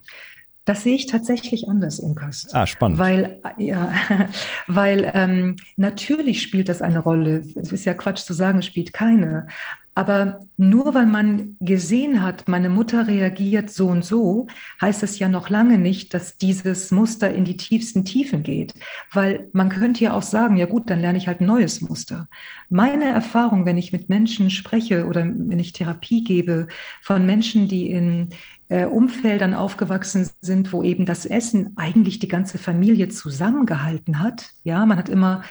Das 0.64 0.82
sehe 0.82 0.94
ich 0.94 1.06
tatsächlich 1.06 1.68
anders, 1.68 1.98
Unkas. 1.98 2.48
Ah, 2.52 2.66
spannend. 2.66 2.98
Weil, 2.98 3.40
ja, 3.56 3.92
weil 4.66 5.10
ähm, 5.14 5.56
natürlich 5.76 6.42
spielt 6.42 6.68
das 6.68 6.82
eine 6.82 6.98
Rolle. 6.98 7.42
Es 7.56 7.72
ist 7.72 7.84
ja 7.84 7.94
Quatsch 7.94 8.20
zu 8.20 8.34
sagen, 8.34 8.58
es 8.58 8.66
spielt 8.66 8.92
keine. 8.92 9.46
Aber 9.94 10.40
nur 10.56 10.94
weil 10.94 11.06
man 11.06 11.56
gesehen 11.60 12.22
hat, 12.22 12.46
meine 12.48 12.68
Mutter 12.68 13.08
reagiert 13.08 13.70
so 13.70 13.88
und 13.88 14.04
so, 14.04 14.46
heißt 14.80 15.02
es 15.02 15.18
ja 15.18 15.28
noch 15.28 15.50
lange 15.50 15.78
nicht, 15.78 16.14
dass 16.14 16.38
dieses 16.38 16.90
Muster 16.92 17.34
in 17.34 17.44
die 17.44 17.56
tiefsten 17.56 18.04
Tiefen 18.04 18.42
geht. 18.42 18.72
Weil 19.12 19.48
man 19.52 19.68
könnte 19.68 20.04
ja 20.04 20.14
auch 20.14 20.22
sagen, 20.22 20.56
ja 20.56 20.66
gut, 20.66 20.88
dann 20.88 21.00
lerne 21.00 21.18
ich 21.18 21.26
halt 21.26 21.40
ein 21.40 21.46
neues 21.46 21.80
Muster. 21.80 22.28
Meine 22.68 23.06
Erfahrung, 23.06 23.66
wenn 23.66 23.78
ich 23.78 23.92
mit 23.92 24.08
Menschen 24.08 24.48
spreche 24.50 25.06
oder 25.06 25.24
wenn 25.24 25.58
ich 25.58 25.72
Therapie 25.72 26.22
gebe 26.22 26.68
von 27.02 27.26
Menschen, 27.26 27.66
die 27.66 27.90
in 27.90 28.28
äh, 28.70 28.86
Umfeldern 28.86 29.52
aufgewachsen 29.52 30.30
sind, 30.40 30.72
wo 30.72 30.82
eben 30.82 31.04
das 31.04 31.26
Essen 31.26 31.72
eigentlich 31.76 32.20
die 32.20 32.28
ganze 32.28 32.56
Familie 32.56 33.08
zusammengehalten 33.08 34.20
hat. 34.20 34.50
Ja, 34.64 34.86
man 34.86 34.96
hat 34.96 35.08
immer 35.08 35.42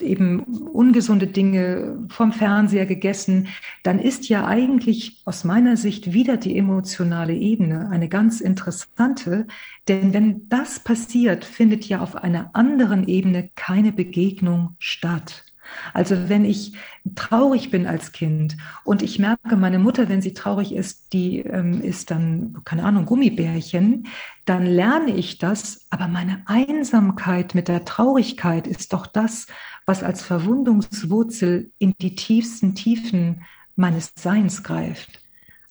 eben 0.00 0.40
ungesunde 0.40 1.26
Dinge 1.26 2.06
vom 2.08 2.32
Fernseher 2.32 2.86
gegessen, 2.86 3.48
dann 3.82 3.98
ist 3.98 4.28
ja 4.28 4.46
eigentlich 4.46 5.22
aus 5.24 5.44
meiner 5.44 5.76
Sicht 5.76 6.12
wieder 6.12 6.36
die 6.36 6.56
emotionale 6.56 7.34
Ebene 7.34 7.88
eine 7.90 8.08
ganz 8.08 8.40
interessante. 8.40 9.46
Denn 9.88 10.12
wenn 10.12 10.48
das 10.48 10.80
passiert, 10.80 11.44
findet 11.44 11.84
ja 11.86 12.00
auf 12.00 12.16
einer 12.16 12.50
anderen 12.54 13.08
Ebene 13.08 13.50
keine 13.54 13.92
Begegnung 13.92 14.76
statt. 14.78 15.44
Also 15.94 16.28
wenn 16.28 16.44
ich 16.44 16.74
traurig 17.14 17.70
bin 17.70 17.86
als 17.86 18.12
Kind 18.12 18.56
und 18.84 19.02
ich 19.02 19.18
merke, 19.18 19.56
meine 19.56 19.78
Mutter, 19.78 20.08
wenn 20.08 20.22
sie 20.22 20.34
traurig 20.34 20.74
ist, 20.74 21.12
die 21.12 21.40
ähm, 21.40 21.80
ist 21.80 22.10
dann, 22.10 22.58
keine 22.64 22.84
Ahnung, 22.84 23.06
Gummibärchen, 23.06 24.06
dann 24.44 24.66
lerne 24.66 25.14
ich 25.14 25.38
das. 25.38 25.86
Aber 25.90 26.08
meine 26.08 26.42
Einsamkeit 26.46 27.54
mit 27.54 27.68
der 27.68 27.84
Traurigkeit 27.84 28.66
ist 28.66 28.92
doch 28.92 29.06
das, 29.06 29.46
was 29.86 30.02
als 30.02 30.22
Verwundungswurzel 30.22 31.70
in 31.78 31.94
die 32.00 32.14
tiefsten 32.14 32.74
Tiefen 32.74 33.42
meines 33.76 34.12
Seins 34.16 34.62
greift. 34.62 35.20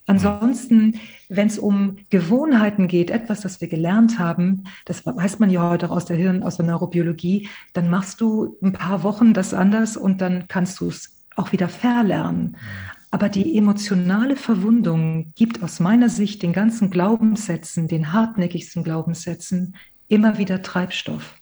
Ansonsten, 0.07 0.99
wenn 1.29 1.47
es 1.47 1.59
um 1.59 1.97
Gewohnheiten 2.09 2.87
geht, 2.87 3.09
etwas, 3.09 3.41
das 3.41 3.59
wir 3.61 3.67
gelernt 3.67 4.19
haben, 4.19 4.63
das 4.85 5.05
weiß 5.05 5.39
man 5.39 5.49
ja 5.49 5.69
heute 5.69 5.89
auch 5.89 5.95
aus 5.95 6.05
der 6.05 6.17
Hirn, 6.17 6.43
aus 6.43 6.57
der 6.57 6.65
Neurobiologie, 6.65 7.49
dann 7.73 7.89
machst 7.89 8.21
du 8.21 8.57
ein 8.61 8.73
paar 8.73 9.03
Wochen 9.03 9.33
das 9.33 9.53
anders 9.53 9.97
und 9.97 10.21
dann 10.21 10.47
kannst 10.47 10.79
du 10.79 10.87
es 10.87 11.25
auch 11.35 11.51
wieder 11.51 11.69
verlernen. 11.69 12.57
Aber 13.11 13.29
die 13.29 13.57
emotionale 13.57 14.35
Verwundung 14.35 15.31
gibt 15.35 15.63
aus 15.63 15.79
meiner 15.79 16.09
Sicht 16.09 16.43
den 16.43 16.53
ganzen 16.53 16.89
Glaubenssätzen, 16.89 17.87
den 17.87 18.11
hartnäckigsten 18.11 18.83
Glaubenssätzen, 18.83 19.75
immer 20.07 20.37
wieder 20.37 20.61
Treibstoff. 20.61 21.35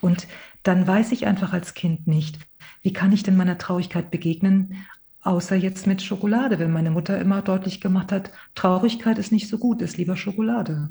Und 0.00 0.26
dann 0.62 0.86
weiß 0.86 1.12
ich 1.12 1.26
einfach 1.26 1.52
als 1.52 1.74
Kind 1.74 2.06
nicht, 2.06 2.38
wie 2.82 2.92
kann 2.92 3.12
ich 3.12 3.22
denn 3.22 3.36
meiner 3.36 3.58
Traurigkeit 3.58 4.10
begegnen, 4.10 4.84
außer 5.22 5.56
jetzt 5.56 5.86
mit 5.86 6.02
Schokolade, 6.02 6.58
wenn 6.58 6.72
meine 6.72 6.90
Mutter 6.90 7.18
immer 7.18 7.42
deutlich 7.42 7.80
gemacht 7.80 8.12
hat, 8.12 8.30
Traurigkeit 8.54 9.18
ist 9.18 9.32
nicht 9.32 9.48
so 9.48 9.58
gut, 9.58 9.82
ist 9.82 9.96
lieber 9.96 10.16
Schokolade. 10.16 10.90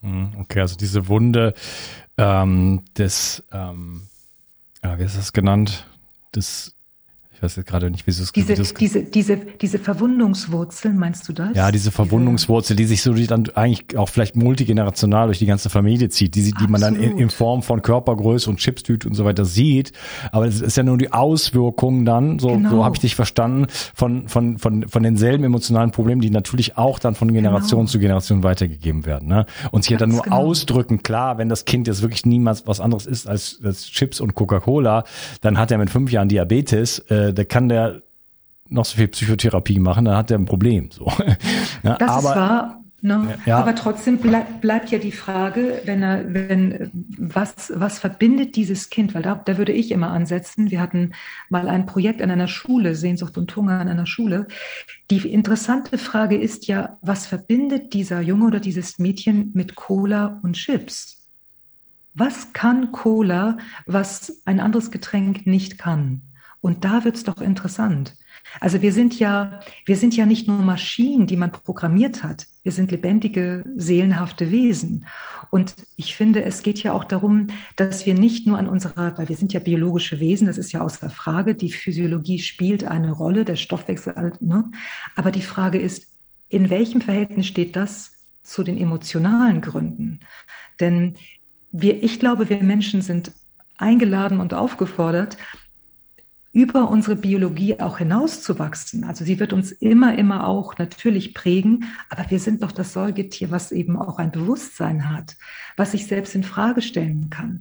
Mhm, 0.00 0.32
okay, 0.38 0.60
also 0.60 0.76
diese 0.76 1.08
Wunde 1.08 1.54
ähm, 2.16 2.82
des, 2.96 3.44
ähm, 3.52 4.02
ja, 4.82 4.98
wie 4.98 5.04
ist 5.04 5.18
das 5.18 5.32
genannt, 5.32 5.86
des 6.34 6.74
ich 7.40 7.44
weiß 7.44 7.56
jetzt 7.56 7.68
gerade 7.68 7.90
nicht, 7.90 8.06
wie 8.06 8.10
es 8.10 8.32
diese, 8.32 8.54
diese, 8.54 9.02
diese, 9.02 9.36
diese 9.38 9.78
Verwundungswurzel, 9.78 10.92
meinst 10.92 11.26
du 11.26 11.32
das? 11.32 11.56
Ja, 11.56 11.72
diese 11.72 11.90
Verwundungswurzel, 11.90 12.76
die 12.76 12.84
sich 12.84 13.00
so 13.00 13.14
die 13.14 13.26
dann 13.26 13.48
eigentlich 13.54 13.96
auch 13.96 14.10
vielleicht 14.10 14.36
multigenerational 14.36 15.28
durch 15.28 15.38
die 15.38 15.46
ganze 15.46 15.70
Familie 15.70 16.10
zieht, 16.10 16.34
die, 16.34 16.52
die 16.52 16.66
man 16.68 16.82
dann 16.82 16.96
in, 16.96 17.16
in, 17.16 17.30
Form 17.30 17.62
von 17.62 17.80
Körpergröße 17.80 18.50
und 18.50 18.58
Chipstüte 18.58 19.08
und 19.08 19.14
so 19.14 19.24
weiter 19.24 19.46
sieht. 19.46 19.92
Aber 20.32 20.44
das 20.44 20.60
ist 20.60 20.76
ja 20.76 20.82
nur 20.82 20.98
die 20.98 21.14
Auswirkung 21.14 22.04
dann, 22.04 22.38
so, 22.38 22.48
genau. 22.48 22.68
so 22.68 22.84
habe 22.84 22.96
ich 22.96 23.00
dich 23.00 23.14
verstanden, 23.16 23.68
von, 23.94 24.28
von, 24.28 24.58
von, 24.58 24.86
von 24.86 25.02
denselben 25.02 25.42
emotionalen 25.42 25.92
Problemen, 25.92 26.20
die 26.20 26.28
natürlich 26.28 26.76
auch 26.76 26.98
dann 26.98 27.14
von 27.14 27.32
Generation 27.32 27.80
genau. 27.80 27.90
zu 27.90 27.98
Generation 28.00 28.42
weitergegeben 28.42 29.06
werden. 29.06 29.28
Ne? 29.28 29.46
Und 29.70 29.84
sich 29.84 29.92
ja 29.92 29.96
dann 29.96 30.10
nur 30.10 30.24
genau. 30.24 30.36
ausdrücken, 30.36 31.02
klar, 31.02 31.38
wenn 31.38 31.48
das 31.48 31.64
Kind 31.64 31.86
jetzt 31.86 32.02
wirklich 32.02 32.26
niemals 32.26 32.66
was 32.66 32.80
anderes 32.80 33.06
ist 33.06 33.26
als, 33.26 33.58
als 33.64 33.86
Chips 33.86 34.20
und 34.20 34.34
Coca-Cola, 34.34 35.04
dann 35.40 35.56
hat 35.56 35.70
er 35.70 35.78
mit 35.78 35.88
fünf 35.88 36.12
Jahren 36.12 36.28
Diabetes. 36.28 36.98
Äh, 37.08 37.29
äh, 37.30 37.34
da 37.34 37.44
kann 37.44 37.68
der 37.68 38.02
noch 38.68 38.84
so 38.84 38.96
viel 38.96 39.08
Psychotherapie 39.08 39.80
machen, 39.80 40.04
dann 40.04 40.16
hat 40.16 40.30
er 40.30 40.38
ein 40.38 40.44
Problem. 40.44 40.90
So. 40.90 41.06
ja, 41.82 41.96
das 41.96 42.10
aber, 42.10 42.18
ist 42.30 42.36
wahr. 42.36 42.80
Ne? 43.02 43.38
Ja. 43.46 43.58
Aber 43.58 43.74
trotzdem 43.74 44.18
bleib, 44.18 44.60
bleibt 44.60 44.90
ja 44.90 44.98
die 44.98 45.12
Frage, 45.12 45.80
wenn 45.86 46.02
er, 46.02 46.34
wenn, 46.34 46.90
was, 47.18 47.72
was 47.74 47.98
verbindet 47.98 48.56
dieses 48.56 48.90
Kind? 48.90 49.14
Weil 49.14 49.22
da, 49.22 49.36
da 49.36 49.56
würde 49.56 49.72
ich 49.72 49.90
immer 49.90 50.10
ansetzen. 50.10 50.70
Wir 50.70 50.80
hatten 50.80 51.12
mal 51.48 51.68
ein 51.68 51.86
Projekt 51.86 52.20
an 52.20 52.30
einer 52.30 52.46
Schule, 52.46 52.94
Sehnsucht 52.94 53.38
und 53.38 53.54
Hunger 53.56 53.80
an 53.80 53.88
einer 53.88 54.06
Schule. 54.06 54.48
Die 55.10 55.32
interessante 55.32 55.96
Frage 55.96 56.36
ist 56.36 56.66
ja, 56.66 56.98
was 57.00 57.26
verbindet 57.26 57.94
dieser 57.94 58.20
Junge 58.20 58.46
oder 58.46 58.60
dieses 58.60 58.98
Mädchen 58.98 59.50
mit 59.54 59.76
Cola 59.76 60.38
und 60.42 60.56
Chips? 60.56 61.26
Was 62.12 62.52
kann 62.52 62.92
Cola, 62.92 63.56
was 63.86 64.42
ein 64.44 64.60
anderes 64.60 64.90
Getränk 64.90 65.46
nicht 65.46 65.78
kann? 65.78 66.20
Und 66.60 66.84
da 66.84 67.04
wird's 67.04 67.24
doch 67.24 67.40
interessant. 67.40 68.16
Also 68.60 68.82
wir 68.82 68.92
sind 68.92 69.18
ja, 69.18 69.60
wir 69.86 69.96
sind 69.96 70.16
ja 70.16 70.26
nicht 70.26 70.46
nur 70.46 70.58
Maschinen, 70.58 71.26
die 71.26 71.36
man 71.36 71.52
programmiert 71.52 72.22
hat. 72.22 72.46
Wir 72.62 72.72
sind 72.72 72.90
lebendige, 72.90 73.64
seelenhafte 73.76 74.50
Wesen. 74.50 75.06
Und 75.50 75.74
ich 75.96 76.14
finde, 76.14 76.44
es 76.44 76.62
geht 76.62 76.82
ja 76.82 76.92
auch 76.92 77.04
darum, 77.04 77.48
dass 77.76 78.06
wir 78.06 78.14
nicht 78.14 78.46
nur 78.46 78.58
an 78.58 78.68
unserer, 78.68 79.16
weil 79.16 79.28
wir 79.28 79.36
sind 79.36 79.52
ja 79.52 79.60
biologische 79.60 80.20
Wesen, 80.20 80.46
das 80.46 80.58
ist 80.58 80.72
ja 80.72 80.80
außer 80.80 81.10
Frage, 81.10 81.54
die 81.54 81.72
Physiologie 81.72 82.38
spielt 82.38 82.84
eine 82.84 83.12
Rolle, 83.12 83.44
der 83.44 83.56
Stoffwechsel, 83.56 84.32
ne? 84.40 84.70
aber 85.16 85.30
die 85.30 85.42
Frage 85.42 85.78
ist, 85.78 86.08
in 86.48 86.68
welchem 86.68 87.00
Verhältnis 87.00 87.46
steht 87.46 87.76
das 87.76 88.12
zu 88.42 88.62
den 88.62 88.76
emotionalen 88.76 89.60
Gründen? 89.60 90.20
Denn 90.78 91.14
wir, 91.72 92.02
ich 92.02 92.18
glaube, 92.18 92.48
wir 92.50 92.62
Menschen 92.62 93.02
sind 93.02 93.32
eingeladen 93.78 94.40
und 94.40 94.52
aufgefordert, 94.54 95.36
über 96.52 96.90
unsere 96.90 97.14
Biologie 97.14 97.78
auch 97.78 97.98
hinauszuwachsen. 97.98 99.04
Also 99.04 99.24
sie 99.24 99.38
wird 99.38 99.52
uns 99.52 99.70
immer, 99.70 100.18
immer 100.18 100.48
auch 100.48 100.78
natürlich 100.78 101.32
prägen, 101.32 101.84
aber 102.08 102.28
wir 102.30 102.40
sind 102.40 102.62
doch 102.62 102.72
das 102.72 102.92
Säugetier, 102.92 103.50
was 103.50 103.70
eben 103.70 103.96
auch 103.96 104.18
ein 104.18 104.32
Bewusstsein 104.32 105.08
hat, 105.08 105.36
was 105.76 105.92
sich 105.92 106.06
selbst 106.06 106.34
in 106.34 106.42
Frage 106.42 106.82
stellen 106.82 107.30
kann. 107.30 107.60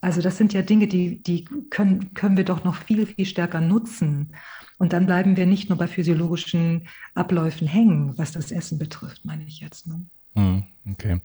Also 0.00 0.22
das 0.22 0.38
sind 0.38 0.52
ja 0.52 0.62
Dinge, 0.62 0.86
die, 0.86 1.22
die 1.22 1.44
können, 1.70 2.14
können 2.14 2.36
wir 2.36 2.44
doch 2.44 2.64
noch 2.64 2.76
viel, 2.76 3.06
viel 3.06 3.26
stärker 3.26 3.60
nutzen. 3.60 4.34
Und 4.78 4.92
dann 4.92 5.06
bleiben 5.06 5.36
wir 5.36 5.46
nicht 5.46 5.68
nur 5.68 5.78
bei 5.78 5.86
physiologischen 5.86 6.88
Abläufen 7.14 7.66
hängen, 7.66 8.16
was 8.16 8.32
das 8.32 8.52
Essen 8.52 8.78
betrifft, 8.78 9.24
meine 9.24 9.44
ich 9.44 9.60
jetzt. 9.60 9.86
Ne? 9.86 10.04
Hm, 10.34 10.64
okay. 10.90 11.20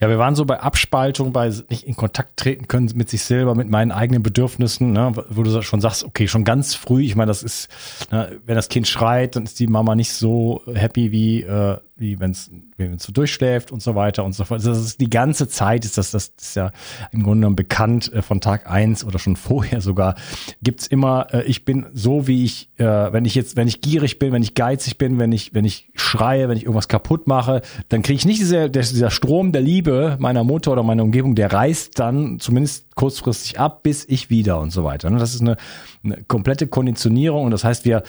Ja, 0.00 0.08
wir 0.08 0.18
waren 0.18 0.34
so 0.34 0.44
bei 0.44 0.60
Abspaltung, 0.60 1.32
bei 1.32 1.52
nicht 1.68 1.84
in 1.84 1.96
Kontakt 1.96 2.36
treten 2.36 2.68
können 2.68 2.90
mit 2.94 3.08
sich 3.08 3.22
selber, 3.22 3.54
mit 3.54 3.68
meinen 3.68 3.92
eigenen 3.92 4.22
Bedürfnissen, 4.22 4.92
ne, 4.92 5.12
wo 5.30 5.42
du 5.42 5.62
schon 5.62 5.80
sagst, 5.80 6.04
okay, 6.04 6.28
schon 6.28 6.44
ganz 6.44 6.74
früh, 6.74 7.02
ich 7.02 7.16
meine, 7.16 7.28
das 7.28 7.42
ist, 7.42 7.68
ne, 8.10 8.38
wenn 8.44 8.56
das 8.56 8.68
Kind 8.68 8.88
schreit, 8.88 9.36
dann 9.36 9.44
ist 9.44 9.58
die 9.60 9.66
Mama 9.66 9.94
nicht 9.94 10.12
so 10.12 10.62
happy 10.72 11.12
wie, 11.12 11.42
äh, 11.42 11.78
wie 11.96 12.20
wenn 12.20 12.32
es 12.32 12.50
wenn 12.76 12.94
es 12.94 13.04
so 13.04 13.12
durchschläft 13.12 13.72
und 13.72 13.82
so 13.82 13.94
weiter 13.94 14.24
und 14.24 14.34
so 14.34 14.44
fort. 14.44 14.58
Also 14.58 14.70
das 14.70 14.80
ist 14.80 15.00
die 15.00 15.08
ganze 15.08 15.48
Zeit 15.48 15.84
ist 15.84 15.96
das, 15.96 16.10
das 16.10 16.32
ist 16.38 16.56
ja 16.56 16.72
im 17.10 17.22
Grunde 17.22 17.38
genommen 17.38 17.56
bekannt 17.56 18.12
äh, 18.12 18.22
von 18.22 18.40
Tag 18.40 18.70
eins 18.70 19.04
oder 19.04 19.18
schon 19.18 19.36
vorher 19.36 19.80
sogar. 19.80 20.14
Gibt's 20.62 20.86
immer, 20.86 21.28
äh, 21.32 21.44
ich 21.44 21.64
bin 21.64 21.86
so 21.94 22.26
wie 22.26 22.44
ich, 22.44 22.70
äh, 22.76 22.84
wenn 22.84 23.24
ich 23.24 23.34
jetzt, 23.34 23.56
wenn 23.56 23.68
ich 23.68 23.80
gierig 23.80 24.18
bin, 24.18 24.32
wenn 24.32 24.42
ich 24.42 24.54
geizig 24.54 24.98
bin, 24.98 25.18
wenn 25.18 25.32
ich, 25.32 25.54
wenn 25.54 25.64
ich 25.64 25.90
schreie, 25.94 26.48
wenn 26.48 26.56
ich 26.56 26.64
irgendwas 26.64 26.88
kaputt 26.88 27.26
mache, 27.26 27.62
dann 27.88 28.02
kriege 28.02 28.16
ich 28.16 28.26
nicht 28.26 28.40
diese, 28.40 28.68
dieser 28.96 29.10
Strom 29.10 29.52
der 29.52 29.62
Liebe 29.62 30.16
meiner 30.18 30.42
Mutter 30.42 30.72
oder 30.72 30.82
meiner 30.82 31.02
Umgebung, 31.02 31.34
der 31.34 31.52
reißt 31.52 31.98
dann 31.98 32.38
zumindest 32.40 32.94
kurzfristig 32.96 33.60
ab, 33.60 33.82
bis 33.82 34.04
ich 34.08 34.30
wieder 34.30 34.58
und 34.58 34.70
so 34.70 34.82
weiter. 34.82 35.10
Ne? 35.10 35.18
Das 35.18 35.34
ist 35.34 35.42
eine, 35.42 35.56
eine 36.06 36.24
komplette 36.24 36.66
Konditionierung. 36.66 37.44
Und 37.44 37.50
das 37.50 37.64
heißt, 37.64 37.84
wir 37.84 38.02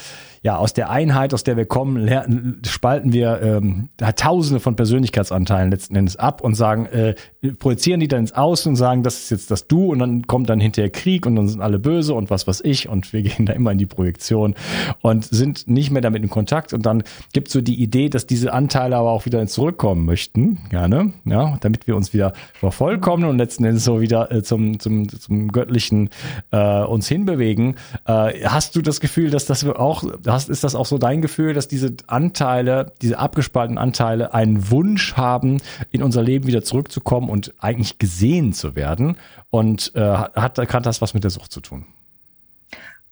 ja 0.43 0.57
aus 0.57 0.73
der 0.73 0.89
Einheit, 0.89 1.33
aus 1.33 1.43
der 1.43 1.57
wir 1.57 1.65
kommen, 1.65 2.61
spalten 2.65 3.11
wir 3.11 3.41
ähm, 3.41 3.89
Tausende 4.15 4.59
von 4.59 4.75
Persönlichkeitsanteilen 4.75 5.71
letzten 5.71 5.95
Endes 5.95 6.15
ab 6.15 6.41
und 6.41 6.55
sagen, 6.55 6.85
äh, 6.85 7.15
projizieren 7.59 7.99
die 7.99 8.07
dann 8.07 8.21
ins 8.21 8.33
Außen 8.33 8.71
und 8.71 8.75
sagen, 8.75 9.03
das 9.03 9.17
ist 9.17 9.29
jetzt 9.31 9.51
das 9.51 9.67
Du. 9.67 9.91
Und 9.91 9.99
dann 9.99 10.25
kommt 10.27 10.49
dann 10.49 10.59
hinterher 10.59 10.89
Krieg 10.89 11.25
und 11.25 11.35
dann 11.35 11.47
sind 11.47 11.61
alle 11.61 11.79
böse 11.79 12.13
und 12.13 12.29
was 12.29 12.47
was 12.47 12.61
ich. 12.61 12.87
Und 12.87 13.11
wir 13.13 13.21
gehen 13.23 13.45
da 13.45 13.53
immer 13.53 13.71
in 13.71 13.77
die 13.77 13.85
Projektion 13.85 14.55
und 15.01 15.25
sind 15.25 15.67
nicht 15.67 15.91
mehr 15.91 16.01
damit 16.01 16.23
in 16.23 16.29
Kontakt. 16.29 16.73
Und 16.73 16.85
dann 16.85 17.03
gibt 17.33 17.49
so 17.49 17.61
die 17.61 17.81
Idee, 17.81 18.09
dass 18.09 18.25
diese 18.25 18.53
Anteile 18.53 18.95
aber 18.95 19.11
auch 19.11 19.25
wieder 19.25 19.45
zurückkommen 19.47 20.05
möchten, 20.05 20.59
gerne, 20.69 21.13
ja, 21.25 21.57
damit 21.61 21.87
wir 21.87 21.95
uns 21.95 22.13
wieder 22.13 22.33
vervollkommen 22.53 23.25
und 23.25 23.37
letzten 23.37 23.65
Endes 23.65 23.83
so 23.83 24.01
wieder 24.01 24.31
äh, 24.31 24.43
zum 24.43 24.79
zum, 24.79 25.09
zum 25.09 25.51
Göttlichen 25.51 26.09
äh, 26.51 26.83
uns 26.83 27.07
hinbewegen. 27.07 27.75
Äh, 28.05 28.45
hast 28.45 28.75
du 28.75 28.81
das 28.81 28.99
Gefühl, 28.99 29.29
dass 29.29 29.45
das 29.45 29.65
auch, 29.65 30.03
hast, 30.25 30.49
ist 30.49 30.63
das 30.63 30.75
auch 30.75 30.85
so 30.85 30.97
dein 30.97 31.21
Gefühl, 31.21 31.53
dass 31.53 31.67
diese 31.67 31.95
Anteile, 32.07 32.93
diese 33.01 33.19
abgespaltenen 33.19 33.77
Anteile 33.77 34.33
einen 34.33 34.69
Wunsch 34.69 35.15
haben, 35.15 35.57
in 35.91 36.03
unser 36.03 36.23
Leben 36.23 36.47
wieder 36.47 36.63
zurückzukommen 36.63 37.29
und 37.29 37.53
eigentlich 37.59 37.99
gesehen 37.99 38.53
zu 38.53 38.75
werden? 38.75 39.17
Und 39.49 39.91
äh, 39.95 40.01
hat, 40.01 40.57
hat 40.57 40.85
das 40.85 41.01
was 41.01 41.13
mit 41.13 41.23
der 41.23 41.31
Sucht 41.31 41.51
zu 41.51 41.61
tun? 41.61 41.85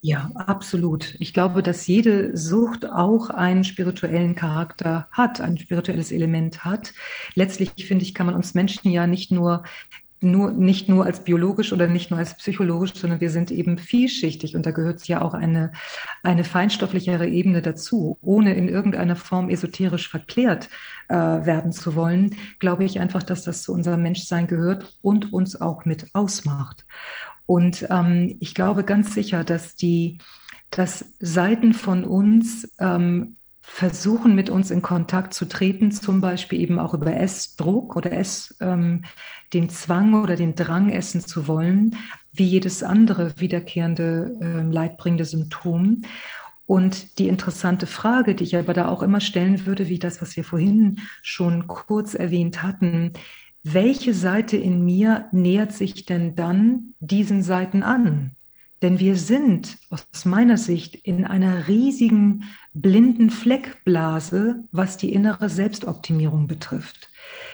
Ja, 0.02 0.30
absolut. 0.34 1.16
Ich 1.18 1.34
glaube, 1.34 1.62
dass 1.64 1.86
jede 1.86 2.36
Sucht 2.36 2.88
auch 2.88 3.30
einen 3.30 3.64
spirituellen 3.64 4.36
Charakter 4.36 5.08
hat, 5.10 5.40
ein 5.40 5.58
spirituelles 5.58 6.12
Element 6.12 6.64
hat. 6.64 6.92
Letztlich, 7.34 7.72
finde 7.86 8.04
ich, 8.04 8.14
kann 8.14 8.26
man 8.26 8.36
uns 8.36 8.54
Menschen 8.54 8.90
ja 8.90 9.06
nicht 9.06 9.32
nur 9.32 9.64
nur, 10.20 10.52
nicht 10.52 10.88
nur 10.88 11.04
als 11.04 11.20
biologisch 11.20 11.72
oder 11.72 11.86
nicht 11.86 12.10
nur 12.10 12.18
als 12.18 12.36
psychologisch, 12.36 12.94
sondern 12.94 13.20
wir 13.20 13.30
sind 13.30 13.50
eben 13.50 13.78
vielschichtig 13.78 14.56
und 14.56 14.64
da 14.64 14.70
gehört 14.70 15.06
ja 15.08 15.20
auch 15.22 15.34
eine, 15.34 15.72
eine 16.22 16.44
feinstofflichere 16.44 17.28
Ebene 17.28 17.62
dazu, 17.62 18.18
ohne 18.22 18.54
in 18.54 18.68
irgendeiner 18.68 19.16
Form 19.16 19.50
esoterisch 19.50 20.08
verklärt 20.08 20.68
äh, 21.08 21.14
werden 21.14 21.72
zu 21.72 21.94
wollen, 21.94 22.36
glaube 22.58 22.84
ich 22.84 22.98
einfach, 22.98 23.22
dass 23.22 23.44
das 23.44 23.62
zu 23.62 23.72
unserem 23.72 24.02
Menschsein 24.02 24.46
gehört 24.46 24.98
und 25.02 25.32
uns 25.32 25.60
auch 25.60 25.84
mit 25.84 26.14
ausmacht. 26.14 26.86
Und 27.44 27.86
ähm, 27.90 28.36
ich 28.40 28.54
glaube 28.54 28.84
ganz 28.84 29.14
sicher, 29.14 29.44
dass 29.44 29.76
die, 29.76 30.18
dass 30.70 31.04
Seiten 31.20 31.74
von 31.74 32.04
uns 32.04 32.72
ähm, 32.78 33.36
versuchen, 33.68 34.34
mit 34.34 34.48
uns 34.48 34.70
in 34.70 34.80
Kontakt 34.80 35.34
zu 35.34 35.44
treten, 35.44 35.90
zum 35.90 36.20
Beispiel 36.20 36.60
eben 36.60 36.78
auch 36.78 36.94
über 36.94 37.14
Essdruck 37.14 37.96
oder 37.96 38.12
Ess, 38.12 38.56
ähm, 38.60 39.02
den 39.52 39.68
Zwang 39.68 40.14
oder 40.14 40.36
den 40.36 40.54
Drang, 40.54 40.88
essen 40.88 41.20
zu 41.20 41.46
wollen, 41.48 41.96
wie 42.32 42.44
jedes 42.44 42.82
andere 42.82 43.38
wiederkehrende 43.38 44.38
äh, 44.40 44.62
leidbringende 44.72 45.24
Symptom. 45.24 46.02
Und 46.64 47.18
die 47.18 47.28
interessante 47.28 47.86
Frage, 47.86 48.34
die 48.34 48.44
ich 48.44 48.56
aber 48.56 48.72
da 48.72 48.88
auch 48.88 49.02
immer 49.02 49.20
stellen 49.20 49.66
würde, 49.66 49.88
wie 49.88 49.98
das, 49.98 50.22
was 50.22 50.36
wir 50.36 50.44
vorhin 50.44 51.00
schon 51.20 51.66
kurz 51.66 52.14
erwähnt 52.14 52.62
hatten, 52.62 53.12
welche 53.62 54.14
Seite 54.14 54.56
in 54.56 54.84
mir 54.84 55.26
nähert 55.32 55.72
sich 55.72 56.06
denn 56.06 56.36
dann 56.36 56.94
diesen 57.00 57.42
Seiten 57.42 57.82
an? 57.82 58.36
Denn 58.82 59.00
wir 59.00 59.16
sind 59.16 59.78
aus 59.90 60.24
meiner 60.24 60.58
Sicht 60.58 60.94
in 60.94 61.24
einer 61.24 61.66
riesigen 61.66 62.44
blinden 62.80 63.30
Fleckblase, 63.30 64.64
was 64.70 64.96
die 64.96 65.12
innere 65.12 65.48
Selbstoptimierung 65.48 66.46
betrifft. 66.46 67.08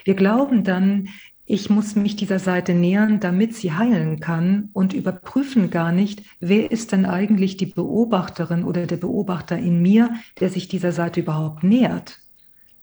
Wir 0.04 0.14
glauben 0.14 0.64
dann, 0.64 1.08
ich 1.44 1.70
muss 1.70 1.96
mich 1.96 2.16
dieser 2.16 2.38
Seite 2.38 2.74
nähern, 2.74 3.20
damit 3.20 3.54
sie 3.54 3.72
heilen 3.72 4.20
kann 4.20 4.70
und 4.72 4.92
überprüfen 4.92 5.70
gar 5.70 5.92
nicht, 5.92 6.22
wer 6.40 6.70
ist 6.70 6.92
denn 6.92 7.04
eigentlich 7.04 7.56
die 7.56 7.66
Beobachterin 7.66 8.64
oder 8.64 8.86
der 8.86 8.96
Beobachter 8.96 9.58
in 9.58 9.82
mir, 9.82 10.14
der 10.40 10.50
sich 10.50 10.68
dieser 10.68 10.92
Seite 10.92 11.20
überhaupt 11.20 11.62
nähert. 11.62 12.20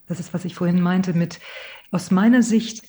Das 0.07 0.19
ist, 0.19 0.33
was 0.33 0.45
ich 0.45 0.55
vorhin 0.55 0.81
meinte 0.81 1.13
mit, 1.13 1.39
aus 1.91 2.11
meiner 2.11 2.43
Sicht 2.43 2.83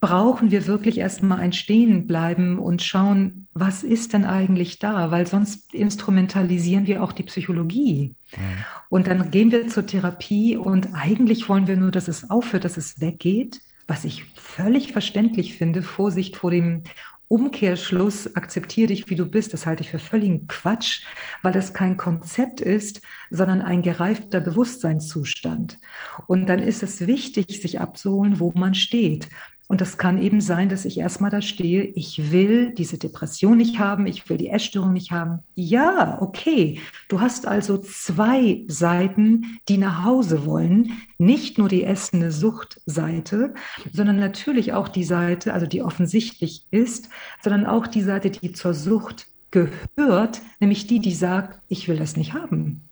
brauchen 0.00 0.50
wir 0.50 0.66
wirklich 0.66 0.98
erstmal 0.98 1.40
ein 1.40 1.52
Stehenbleiben 1.52 2.58
und 2.58 2.82
schauen, 2.82 3.39
was 3.52 3.82
ist 3.82 4.12
denn 4.12 4.24
eigentlich 4.24 4.78
da? 4.78 5.10
Weil 5.10 5.26
sonst 5.26 5.74
instrumentalisieren 5.74 6.86
wir 6.86 7.02
auch 7.02 7.12
die 7.12 7.24
Psychologie. 7.24 8.14
Mhm. 8.36 8.64
Und 8.88 9.06
dann 9.06 9.30
gehen 9.30 9.50
wir 9.50 9.68
zur 9.68 9.86
Therapie 9.86 10.56
und 10.56 10.94
eigentlich 10.94 11.48
wollen 11.48 11.66
wir 11.66 11.76
nur, 11.76 11.90
dass 11.90 12.08
es 12.08 12.30
aufhört, 12.30 12.64
dass 12.64 12.76
es 12.76 13.00
weggeht, 13.00 13.60
was 13.86 14.04
ich 14.04 14.24
völlig 14.36 14.92
verständlich 14.92 15.56
finde. 15.56 15.82
Vorsicht 15.82 16.36
vor 16.36 16.52
dem 16.52 16.84
Umkehrschluss, 17.26 18.34
akzeptiere 18.34 18.88
dich, 18.88 19.08
wie 19.08 19.14
du 19.14 19.24
bist, 19.24 19.52
das 19.52 19.64
halte 19.64 19.84
ich 19.84 19.90
für 19.90 20.00
völligen 20.00 20.48
Quatsch, 20.48 21.04
weil 21.42 21.52
das 21.52 21.72
kein 21.72 21.96
Konzept 21.96 22.60
ist, 22.60 23.02
sondern 23.30 23.62
ein 23.62 23.82
gereifter 23.82 24.40
Bewusstseinszustand. 24.40 25.78
Und 26.26 26.46
dann 26.48 26.58
ist 26.58 26.82
es 26.82 27.06
wichtig, 27.06 27.62
sich 27.62 27.80
abzuholen, 27.80 28.40
wo 28.40 28.50
man 28.56 28.74
steht. 28.74 29.28
Und 29.70 29.80
das 29.80 29.98
kann 29.98 30.20
eben 30.20 30.40
sein, 30.40 30.68
dass 30.68 30.84
ich 30.84 30.98
erstmal 30.98 31.30
da 31.30 31.40
stehe, 31.40 31.84
ich 31.84 32.32
will 32.32 32.74
diese 32.74 32.98
Depression 32.98 33.56
nicht 33.56 33.78
haben, 33.78 34.08
ich 34.08 34.28
will 34.28 34.36
die 34.36 34.48
Essstörung 34.48 34.92
nicht 34.92 35.12
haben. 35.12 35.44
Ja, 35.54 36.20
okay. 36.20 36.80
Du 37.08 37.20
hast 37.20 37.46
also 37.46 37.78
zwei 37.78 38.64
Seiten, 38.66 39.60
die 39.68 39.78
nach 39.78 40.04
Hause 40.04 40.44
wollen. 40.44 41.00
Nicht 41.18 41.56
nur 41.56 41.68
die 41.68 41.84
essende 41.84 42.32
Suchtseite, 42.32 43.54
sondern 43.92 44.16
natürlich 44.16 44.72
auch 44.72 44.88
die 44.88 45.04
Seite, 45.04 45.54
also 45.54 45.66
die 45.66 45.82
offensichtlich 45.82 46.66
ist, 46.72 47.08
sondern 47.40 47.64
auch 47.64 47.86
die 47.86 48.02
Seite, 48.02 48.30
die 48.30 48.50
zur 48.50 48.74
Sucht 48.74 49.28
gehört, 49.52 50.42
nämlich 50.58 50.88
die, 50.88 50.98
die 50.98 51.14
sagt, 51.14 51.60
ich 51.68 51.86
will 51.86 51.96
das 51.96 52.16
nicht 52.16 52.34
haben. 52.34 52.88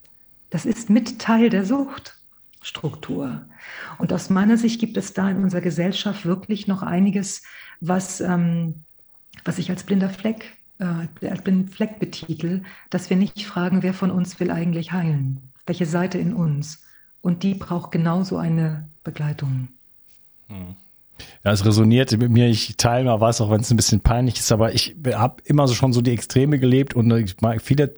Das 0.48 0.64
ist 0.64 0.90
mit 0.90 1.18
Teil 1.18 1.50
der 1.50 1.64
Sucht. 1.64 2.17
Struktur. 2.62 3.46
Und 3.98 4.12
aus 4.12 4.30
meiner 4.30 4.56
Sicht 4.56 4.80
gibt 4.80 4.96
es 4.96 5.12
da 5.12 5.30
in 5.30 5.42
unserer 5.42 5.60
Gesellschaft 5.60 6.26
wirklich 6.26 6.66
noch 6.66 6.82
einiges, 6.82 7.42
was, 7.80 8.20
ähm, 8.20 8.84
was 9.44 9.58
ich 9.58 9.70
als 9.70 9.84
blinder 9.84 10.08
Fleck, 10.08 10.56
äh, 10.78 11.28
als 11.28 11.42
blinden 11.42 11.68
Fleck 11.68 11.98
betitel, 11.98 12.62
dass 12.90 13.10
wir 13.10 13.16
nicht 13.16 13.44
fragen, 13.46 13.82
wer 13.82 13.94
von 13.94 14.10
uns 14.10 14.40
will 14.40 14.50
eigentlich 14.50 14.92
heilen? 14.92 15.52
Welche 15.66 15.86
Seite 15.86 16.18
in 16.18 16.34
uns? 16.34 16.84
Und 17.20 17.42
die 17.42 17.54
braucht 17.54 17.90
genauso 17.90 18.36
eine 18.38 18.88
Begleitung. 19.04 19.68
Hm. 20.48 20.76
Ja, 21.44 21.52
es 21.52 21.64
resoniert 21.64 22.16
mit 22.16 22.30
mir. 22.30 22.48
Ich 22.48 22.76
teile 22.76 23.04
mal 23.04 23.20
was, 23.20 23.40
auch 23.40 23.50
wenn 23.50 23.60
es 23.60 23.70
ein 23.70 23.76
bisschen 23.76 24.00
peinlich 24.00 24.38
ist, 24.38 24.52
aber 24.52 24.72
ich 24.72 24.94
habe 25.12 25.42
immer 25.44 25.66
so 25.66 25.74
schon 25.74 25.92
so 25.92 26.00
die 26.00 26.12
Extreme 26.12 26.58
gelebt 26.58 26.94
und 26.94 27.34
viele 27.60 27.94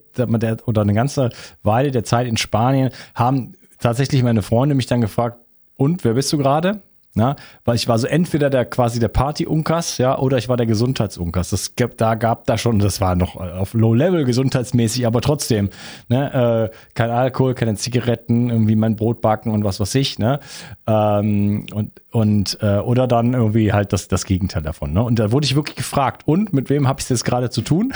oder 0.64 0.82
eine 0.82 0.94
ganze 0.94 1.30
Weile 1.62 1.90
der 1.90 2.04
Zeit 2.04 2.26
in 2.26 2.38
Spanien 2.38 2.90
haben 3.14 3.54
tatsächlich 3.80 4.22
meine 4.22 4.42
Freunde 4.42 4.74
mich 4.74 4.86
dann 4.86 5.00
gefragt, 5.00 5.38
und 5.76 6.04
wer 6.04 6.14
bist 6.14 6.32
du 6.32 6.38
gerade? 6.38 6.82
Na, 7.14 7.34
weil 7.64 7.74
ich 7.74 7.88
war 7.88 7.98
so 7.98 8.06
entweder 8.06 8.50
der 8.50 8.64
quasi 8.64 9.00
der 9.00 9.08
Party-Unkas, 9.08 9.98
ja, 9.98 10.16
oder 10.16 10.38
ich 10.38 10.48
war 10.48 10.56
der 10.56 10.66
Gesundheits-Unkas. 10.66 11.50
Das 11.50 11.74
gab, 11.74 11.96
da 11.96 12.14
gab 12.14 12.44
da 12.44 12.56
schon, 12.56 12.78
das 12.78 13.00
war 13.00 13.16
noch 13.16 13.34
auf 13.34 13.74
Low-Level 13.74 14.24
gesundheitsmäßig, 14.24 15.08
aber 15.08 15.20
trotzdem, 15.20 15.70
ne, 16.08 16.70
äh, 16.70 16.76
kein 16.94 17.10
Alkohol, 17.10 17.54
keine 17.54 17.74
Zigaretten, 17.74 18.48
irgendwie 18.48 18.76
mein 18.76 18.94
Brot 18.94 19.22
backen 19.22 19.50
und 19.50 19.64
was 19.64 19.80
weiß 19.80 19.96
ich, 19.96 20.20
ne, 20.20 20.38
ähm, 20.86 21.66
und 21.74 22.00
und 22.12 22.58
äh, 22.60 22.78
oder 22.78 23.08
dann 23.08 23.34
irgendwie 23.34 23.72
halt 23.72 23.92
das 23.92 24.06
das 24.06 24.24
Gegenteil 24.24 24.62
davon, 24.62 24.92
ne. 24.92 25.02
Und 25.02 25.18
da 25.18 25.32
wurde 25.32 25.46
ich 25.46 25.56
wirklich 25.56 25.76
gefragt, 25.76 26.22
und 26.26 26.52
mit 26.52 26.70
wem 26.70 26.86
habe 26.86 27.00
ich 27.00 27.08
das 27.08 27.24
gerade 27.24 27.50
zu 27.50 27.62
tun? 27.62 27.92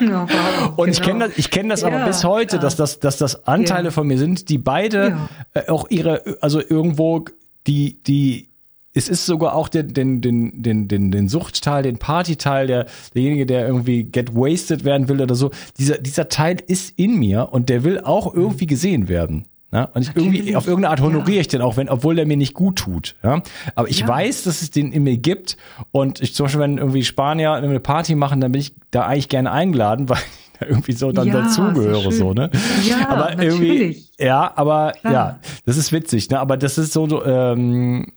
Ja, 0.00 0.26
wow, 0.68 0.78
und 0.78 0.86
genau. 0.86 0.90
ich 0.90 1.02
kenne 1.02 1.28
das, 1.28 1.38
ich 1.38 1.50
kenne 1.50 1.68
das 1.70 1.80
ja, 1.82 1.88
aber 1.88 2.04
bis 2.06 2.24
heute, 2.24 2.58
dass 2.58 2.76
das, 2.76 3.00
dass 3.00 3.16
das 3.18 3.46
Anteile 3.46 3.86
ja. 3.86 3.90
von 3.90 4.06
mir 4.06 4.18
sind, 4.18 4.48
die 4.48 4.58
beide 4.58 5.10
ja. 5.10 5.28
äh, 5.54 5.68
auch 5.68 5.88
ihre, 5.90 6.38
also 6.40 6.60
irgendwo 6.60 7.24
die, 7.66 8.02
die, 8.02 8.48
es 8.94 9.08
ist 9.08 9.26
sogar 9.26 9.54
auch 9.54 9.68
den, 9.68 9.92
den, 9.92 10.20
den, 10.20 10.62
den, 10.62 10.88
den, 10.88 11.10
den 11.10 11.28
Suchtteil, 11.28 11.82
den 11.82 11.98
Partyteil, 11.98 12.66
der, 12.66 12.86
derjenige, 13.14 13.46
der 13.46 13.66
irgendwie 13.66 14.04
get 14.04 14.34
wasted 14.34 14.84
werden 14.84 15.08
will 15.08 15.20
oder 15.20 15.34
so. 15.34 15.50
Dieser, 15.78 15.98
dieser 15.98 16.28
Teil 16.28 16.56
ist 16.66 16.98
in 16.98 17.18
mir 17.18 17.48
und 17.52 17.68
der 17.68 17.84
will 17.84 18.00
auch 18.00 18.32
irgendwie 18.32 18.66
gesehen 18.66 19.08
werden. 19.08 19.46
Ja, 19.72 19.84
und 19.94 20.02
ich 20.02 20.14
irgendwie 20.14 20.54
auf 20.54 20.68
irgendeine 20.68 20.90
Art 20.90 21.00
honoriere 21.00 21.36
ja. 21.36 21.40
ich 21.40 21.48
den 21.48 21.60
auch, 21.60 21.76
wenn, 21.76 21.88
obwohl 21.88 22.14
der 22.14 22.24
mir 22.24 22.36
nicht 22.36 22.54
gut 22.54 22.76
tut. 22.76 23.16
Ja, 23.22 23.42
aber 23.74 23.88
ich 23.88 24.00
ja. 24.00 24.08
weiß, 24.08 24.44
dass 24.44 24.62
es 24.62 24.70
den 24.70 24.92
in 24.92 25.02
mir 25.02 25.16
gibt. 25.16 25.56
Und 25.90 26.20
ich 26.20 26.34
zum 26.34 26.44
Beispiel, 26.44 26.60
wenn 26.60 26.78
irgendwie 26.78 27.02
Spanier 27.02 27.52
eine 27.52 27.80
Party 27.80 28.14
machen, 28.14 28.40
dann 28.40 28.52
bin 28.52 28.60
ich 28.60 28.74
da 28.92 29.06
eigentlich 29.06 29.28
gerne 29.28 29.50
eingeladen, 29.50 30.08
weil 30.08 30.18
ich 30.18 30.58
da 30.60 30.66
irgendwie 30.66 30.92
so 30.92 31.10
dann 31.10 31.30
dazugehöre, 31.30 32.12
so, 32.12 32.32
ne? 32.32 32.50
Ja, 32.88 33.08
aber 33.08 33.34
natürlich. 33.34 33.60
irgendwie, 33.60 34.06
ja, 34.18 34.52
aber 34.54 34.92
Klar. 35.00 35.12
ja, 35.12 35.38
das 35.66 35.76
ist 35.76 35.92
witzig, 35.92 36.30
ne? 36.30 36.38
Aber 36.38 36.56
das 36.56 36.78
ist 36.78 36.92
so, 36.92 37.24
ähm, 37.24 38.12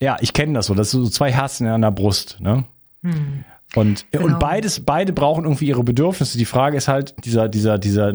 ja, 0.00 0.16
ich 0.20 0.32
kenne 0.32 0.54
das 0.54 0.66
so. 0.66 0.74
Das 0.74 0.90
sind 0.90 1.04
so 1.04 1.10
zwei 1.10 1.30
Herzen 1.30 1.66
an 1.66 1.82
der 1.82 1.90
Brust, 1.90 2.38
ne? 2.40 2.64
Hm. 3.02 3.44
Und, 3.74 4.06
genau. 4.10 4.24
und 4.24 4.38
beides, 4.38 4.80
beide 4.80 5.12
brauchen 5.12 5.44
irgendwie 5.44 5.66
ihre 5.66 5.84
Bedürfnisse. 5.84 6.38
Die 6.38 6.44
Frage 6.44 6.76
ist 6.76 6.88
halt, 6.88 7.14
dieser, 7.24 7.48
dieser, 7.48 7.78
dieser 7.78 8.12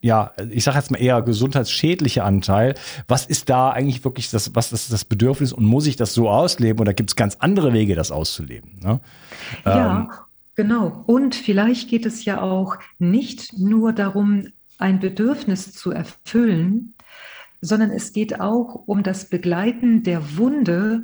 ja, 0.00 0.32
ich 0.50 0.64
sage 0.64 0.78
jetzt 0.78 0.90
mal 0.90 0.98
eher 1.00 1.22
gesundheitsschädliche 1.22 2.24
Anteil. 2.24 2.74
Was 3.06 3.26
ist 3.26 3.50
da 3.50 3.70
eigentlich 3.70 4.04
wirklich 4.04 4.30
das, 4.30 4.54
was 4.54 4.72
ist 4.72 4.92
das 4.92 5.04
Bedürfnis 5.04 5.52
und 5.52 5.64
muss 5.64 5.86
ich 5.86 5.96
das 5.96 6.14
so 6.14 6.28
ausleben 6.28 6.80
oder 6.80 6.94
gibt 6.94 7.10
es 7.10 7.16
ganz 7.16 7.36
andere 7.40 7.72
Wege, 7.72 7.94
das 7.94 8.10
auszuleben? 8.10 8.78
Ne? 8.82 9.00
Ja, 9.64 10.00
ähm, 10.00 10.10
genau. 10.54 11.04
Und 11.06 11.34
vielleicht 11.34 11.90
geht 11.90 12.06
es 12.06 12.24
ja 12.24 12.40
auch 12.40 12.76
nicht 12.98 13.58
nur 13.58 13.92
darum, 13.92 14.48
ein 14.78 15.00
Bedürfnis 15.00 15.72
zu 15.72 15.90
erfüllen, 15.90 16.94
sondern 17.60 17.90
es 17.90 18.12
geht 18.14 18.40
auch 18.40 18.82
um 18.86 19.02
das 19.02 19.26
Begleiten 19.26 20.02
der 20.02 20.38
Wunde, 20.38 21.02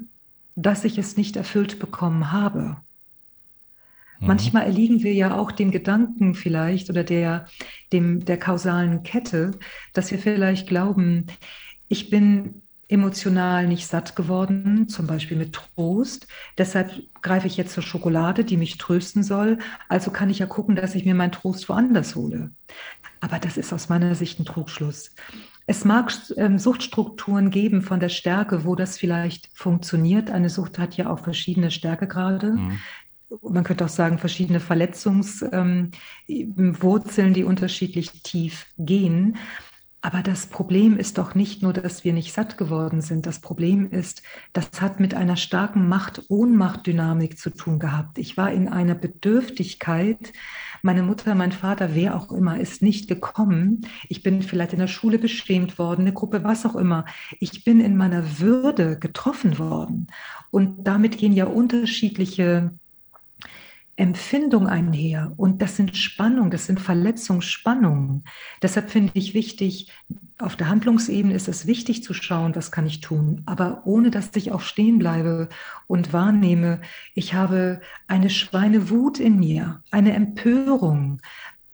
dass 0.55 0.85
ich 0.85 0.97
es 0.97 1.19
nicht 1.19 1.37
erfüllt 1.37 1.79
bekommen 1.79 2.33
habe. 2.33 2.79
Mhm. 4.21 4.27
Manchmal 4.27 4.65
erliegen 4.65 5.03
wir 5.03 5.13
ja 5.15 5.37
auch 5.37 5.53
dem 5.53 5.71
Gedanken 5.71 6.35
vielleicht 6.35 6.91
oder 6.91 7.05
der, 7.05 7.47
dem, 7.93 8.25
der 8.25 8.39
kausalen 8.39 9.03
Kette, 9.03 9.53
dass 9.93 10.11
wir 10.11 10.19
vielleicht 10.19 10.69
glauben, 10.69 11.27
ich 11.89 12.11
bin 12.11 12.63
emotional 12.89 13.67
nicht 13.67 13.87
satt 13.87 14.15
geworden, 14.15 14.89
zum 14.89 15.07
Beispiel 15.07 15.37
mit 15.37 15.53
Trost. 15.53 16.29
Deshalb 16.57 16.93
greife 17.21 17.47
ich 17.47 17.57
jetzt 17.57 17.75
zur 17.75 17.83
Schokolade, 17.83 18.45
die 18.45 18.57
mich 18.57 18.79
trösten 18.79 19.23
soll. 19.23 19.59
Also 19.89 20.11
kann 20.11 20.31
ich 20.31 20.39
ja 20.39 20.47
gucken, 20.47 20.77
dass 20.77 20.95
ich 20.95 21.05
mir 21.05 21.15
meinen 21.15 21.33
Trost 21.33 21.69
woanders 21.69 22.15
hole. 22.15 22.51
Aber 23.21 23.39
das 23.39 23.57
ist 23.57 23.73
aus 23.73 23.89
meiner 23.89 24.15
Sicht 24.15 24.39
ein 24.39 24.45
Trugschluss. 24.45 25.15
Es 25.67 25.85
mag 25.85 26.13
ähm, 26.37 26.61
Suchtstrukturen 26.61 27.51
geben 27.51 27.83
von 27.83 27.99
der 27.99 28.09
Stärke, 28.09 28.65
wo 28.65 28.77
das 28.77 28.99
vielleicht 28.99 29.49
funktioniert. 29.53 30.31
Eine 30.31 30.49
Sucht 30.49 30.79
hat 30.79 30.97
ja 30.97 31.11
auch 31.11 31.19
verschiedene 31.19 31.73
Stärkegrade. 31.73 32.53
Mhm. 32.53 32.79
Man 33.43 33.65
könnte 33.65 33.85
auch 33.85 33.91
sagen, 33.91 34.19
verschiedene 34.19 34.61
Verletzungswurzeln, 34.61 35.93
ähm, 37.29 37.35
die 37.35 37.45
unterschiedlich 37.45 38.23
tief 38.23 38.67
gehen. 38.79 39.37
Aber 40.07 40.23
das 40.23 40.47
Problem 40.47 40.99
ist 40.99 41.19
doch 41.19 41.35
nicht 41.35 41.65
nur, 41.65 41.73
dass 41.73 42.05
wir 42.05 42.13
nicht 42.13 42.33
satt 42.33 42.57
geworden 42.59 43.01
sind. 43.01 43.27
Das 43.27 43.41
Problem 43.41 43.91
ist, 43.91 44.23
das 44.53 44.81
hat 44.81 45.01
mit 45.01 45.15
einer 45.15 45.37
starken 45.37 45.89
Macht-Ohnmacht-Dynamik 45.89 47.37
zu 47.37 47.51
tun 47.51 47.81
gehabt. 47.81 48.19
Ich 48.19 48.37
war 48.37 48.53
in 48.53 48.69
einer 48.69 48.95
Bedürftigkeit. 48.95 50.33
Meine 50.83 51.03
Mutter, 51.03 51.35
mein 51.35 51.51
Vater, 51.51 51.97
wer 51.97 52.15
auch 52.15 52.31
immer, 52.31 52.61
ist 52.61 52.83
nicht 52.83 53.09
gekommen. 53.09 53.81
Ich 54.09 54.23
bin 54.23 54.43
vielleicht 54.43 54.75
in 54.75 54.79
der 54.79 54.87
Schule 54.87 55.19
beschämt 55.19 55.77
worden, 55.77 56.03
eine 56.03 56.13
Gruppe, 56.13 56.45
was 56.45 56.65
auch 56.67 56.77
immer. 56.77 57.05
Ich 57.41 57.65
bin 57.65 57.81
in 57.81 57.97
meiner 57.97 58.39
Würde 58.39 59.01
getroffen 59.01 59.59
worden. 59.59 60.07
Und 60.53 60.85
damit 60.85 61.19
gehen 61.19 61.33
ja 61.33 61.47
unterschiedliche 61.47 62.71
Empfindung 63.97 64.67
einher 64.67 65.33
und 65.37 65.63
das 65.63 65.77
sind 65.77 65.97
Spannungen, 65.97 66.51
das 66.51 66.67
sind 66.67 66.81
Verletzungsspannungen. 66.81 68.25
Deshalb 68.63 68.91
finde 68.91 69.13
ich 69.15 69.33
wichtig, 69.33 69.91
auf 70.39 70.55
der 70.55 70.69
Handlungsebene 70.69 71.33
ist 71.33 71.49
es 71.49 71.67
wichtig 71.67 72.03
zu 72.03 72.13
schauen, 72.13 72.55
was 72.55 72.71
kann 72.71 72.87
ich 72.87 73.01
tun, 73.01 73.43
aber 73.47 73.83
ohne 73.87 74.11
dass 74.11 74.37
ich 74.37 74.53
auch 74.53 74.61
stehen 74.61 74.99
bleibe 74.99 75.49
und 75.87 76.13
wahrnehme, 76.13 76.83
ich 77.15 77.33
habe 77.33 77.81
eine 78.07 78.29
Schweinewut 78.29 79.19
in 79.19 79.41
mir, 79.41 79.83
eine 79.91 80.13
Empörung 80.13 81.23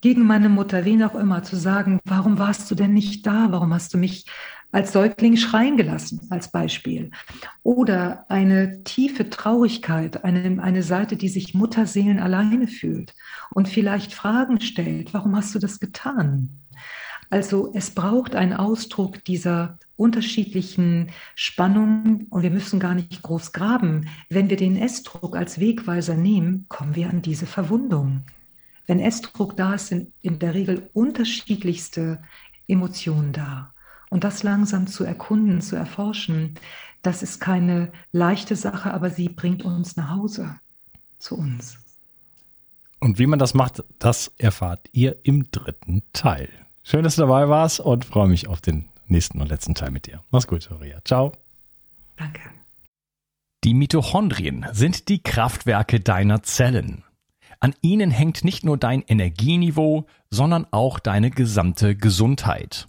gegen 0.01 0.25
meine 0.25 0.49
Mutter, 0.49 0.85
wen 0.85 1.03
auch 1.03 1.17
immer, 1.17 1.43
zu 1.43 1.57
sagen, 1.57 1.99
warum 2.05 2.39
warst 2.39 2.71
du 2.71 2.75
denn 2.75 2.93
nicht 2.93 3.27
da? 3.27 3.49
Warum 3.51 3.73
hast 3.73 3.95
du 3.95 3.99
mich 3.99 4.27
als 4.73 4.93
Säugling 4.93 5.37
schreien 5.37 5.77
gelassen, 5.77 6.21
als 6.31 6.51
Beispiel. 6.51 7.11
Oder 7.63 8.25
eine 8.29 8.83
tiefe 8.85 9.31
Traurigkeit, 9.31 10.25
eine, 10.25 10.63
eine 10.63 10.83
Seite, 10.83 11.17
die 11.17 11.29
sich 11.29 11.55
Mutterseelen 11.55 12.19
alleine 12.19 12.67
fühlt 12.67 13.15
und 13.51 13.69
vielleicht 13.69 14.15
Fragen 14.15 14.61
stellt, 14.61 15.15
warum 15.15 15.37
hast 15.37 15.55
du 15.55 15.59
das 15.59 15.79
getan? 15.79 16.59
Also 17.29 17.71
es 17.75 17.93
braucht 17.93 18.35
einen 18.35 18.53
Ausdruck 18.53 19.25
dieser 19.25 19.79
unterschiedlichen 19.97 21.11
Spannungen 21.35 22.27
und 22.29 22.43
wir 22.43 22.51
müssen 22.51 22.79
gar 22.79 22.95
nicht 22.95 23.23
groß 23.23 23.53
graben. 23.53 24.09
Wenn 24.29 24.51
wir 24.51 24.59
den 24.59 24.77
S-Druck 24.77 25.37
als 25.37 25.59
Wegweiser 25.59 26.15
nehmen, 26.15 26.67
kommen 26.69 26.95
wir 26.95 27.09
an 27.09 27.23
diese 27.23 27.47
Verwundung. 27.47 28.25
Wenn 28.87 29.01
S-Druck 29.01 29.57
da 29.57 29.75
ist, 29.75 29.87
sind 29.87 30.13
in 30.21 30.41
der 30.41 30.55
Regel 30.55 30.91
unterschiedlichste 30.93 32.21
Emotionen 32.69 33.33
da. 33.33 33.72
Und 34.13 34.25
das 34.25 34.43
langsam 34.43 34.89
zu 34.89 35.05
erkunden, 35.05 35.63
zu 35.63 35.75
erforschen, 35.75 36.57
das 37.01 37.23
ist 37.23 37.41
keine 37.41 37.91
leichte 38.13 38.57
Sache, 38.57 38.93
aber 38.93 39.09
sie 39.09 39.31
bringt 39.31 39.65
uns 39.65 39.97
nach 39.97 40.11
Hause, 40.11 40.61
zu 41.19 41.39
uns. 41.39 41.79
Und 43.01 43.19
wie 43.19 43.27
man 43.27 43.39
das 43.39 43.55
macht, 43.55 43.83
das 43.99 44.31
erfahrt 44.37 44.91
ihr 44.93 45.17
im 45.23 45.51
dritten 45.51 46.03
Teil. 46.13 46.51
Schön, 46.83 47.05
dass 47.05 47.17
du 47.17 47.23
dabei 47.23 47.49
warst 47.49 47.81
und 47.81 48.05
freue 48.05 48.29
mich 48.29 48.49
auf 48.49 48.61
den 48.61 48.91
nächsten 49.07 49.41
und 49.41 49.49
letzten 49.49 49.75
Teil 49.75 49.91
mit 49.91 50.05
dir. 50.05 50.23
Mach's 50.31 50.47
gut, 50.47 50.69
Horia. 50.69 50.99
Ciao. 51.07 51.33
Danke. 52.17 52.43
Die 53.65 53.73
Mitochondrien 53.73 54.67
sind 54.73 55.09
die 55.09 55.23
Kraftwerke 55.23 56.01
deiner 56.01 56.43
Zellen. 56.43 57.03
An 57.61 57.75
ihnen 57.81 58.11
hängt 58.11 58.45
nicht 58.45 58.63
nur 58.63 58.77
dein 58.77 59.01
Energieniveau, 59.01 60.05
sondern 60.29 60.67
auch 60.71 60.99
deine 60.99 61.31
gesamte 61.31 61.97
Gesundheit. 61.97 62.89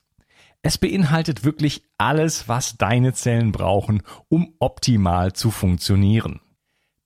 Es 0.63 0.77
beinhaltet 0.77 1.43
wirklich 1.43 1.83
alles, 1.97 2.47
was 2.47 2.77
deine 2.77 3.13
Zellen 3.13 3.51
brauchen, 3.51 4.03
um 4.29 4.53
optimal 4.59 5.33
zu 5.33 5.49
funktionieren. 5.49 6.39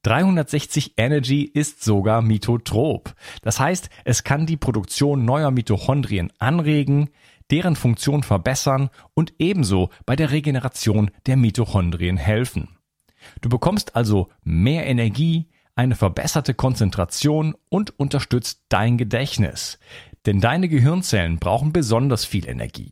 360 0.03 0.93
Energy 0.97 1.43
ist 1.43 1.83
sogar 1.83 2.21
mitotrop. 2.21 3.15
Das 3.41 3.59
heißt, 3.59 3.89
es 4.03 4.23
kann 4.23 4.45
die 4.45 4.57
Produktion 4.57 5.25
neuer 5.25 5.51
Mitochondrien 5.51 6.31
anregen, 6.37 7.09
deren 7.49 7.75
Funktion 7.75 8.23
verbessern 8.23 8.89
und 9.13 9.33
ebenso 9.39 9.89
bei 10.05 10.15
der 10.15 10.31
Regeneration 10.31 11.09
der 11.25 11.37
Mitochondrien 11.37 12.17
helfen. 12.17 12.77
Du 13.41 13.49
bekommst 13.49 13.95
also 13.95 14.29
mehr 14.43 14.85
Energie, 14.85 15.47
eine 15.75 15.95
verbesserte 15.95 16.53
Konzentration 16.53 17.55
und 17.69 17.99
unterstützt 17.99 18.61
dein 18.69 18.97
Gedächtnis. 18.97 19.79
Denn 20.25 20.39
deine 20.39 20.69
Gehirnzellen 20.69 21.39
brauchen 21.39 21.73
besonders 21.73 22.25
viel 22.25 22.47
Energie. 22.47 22.91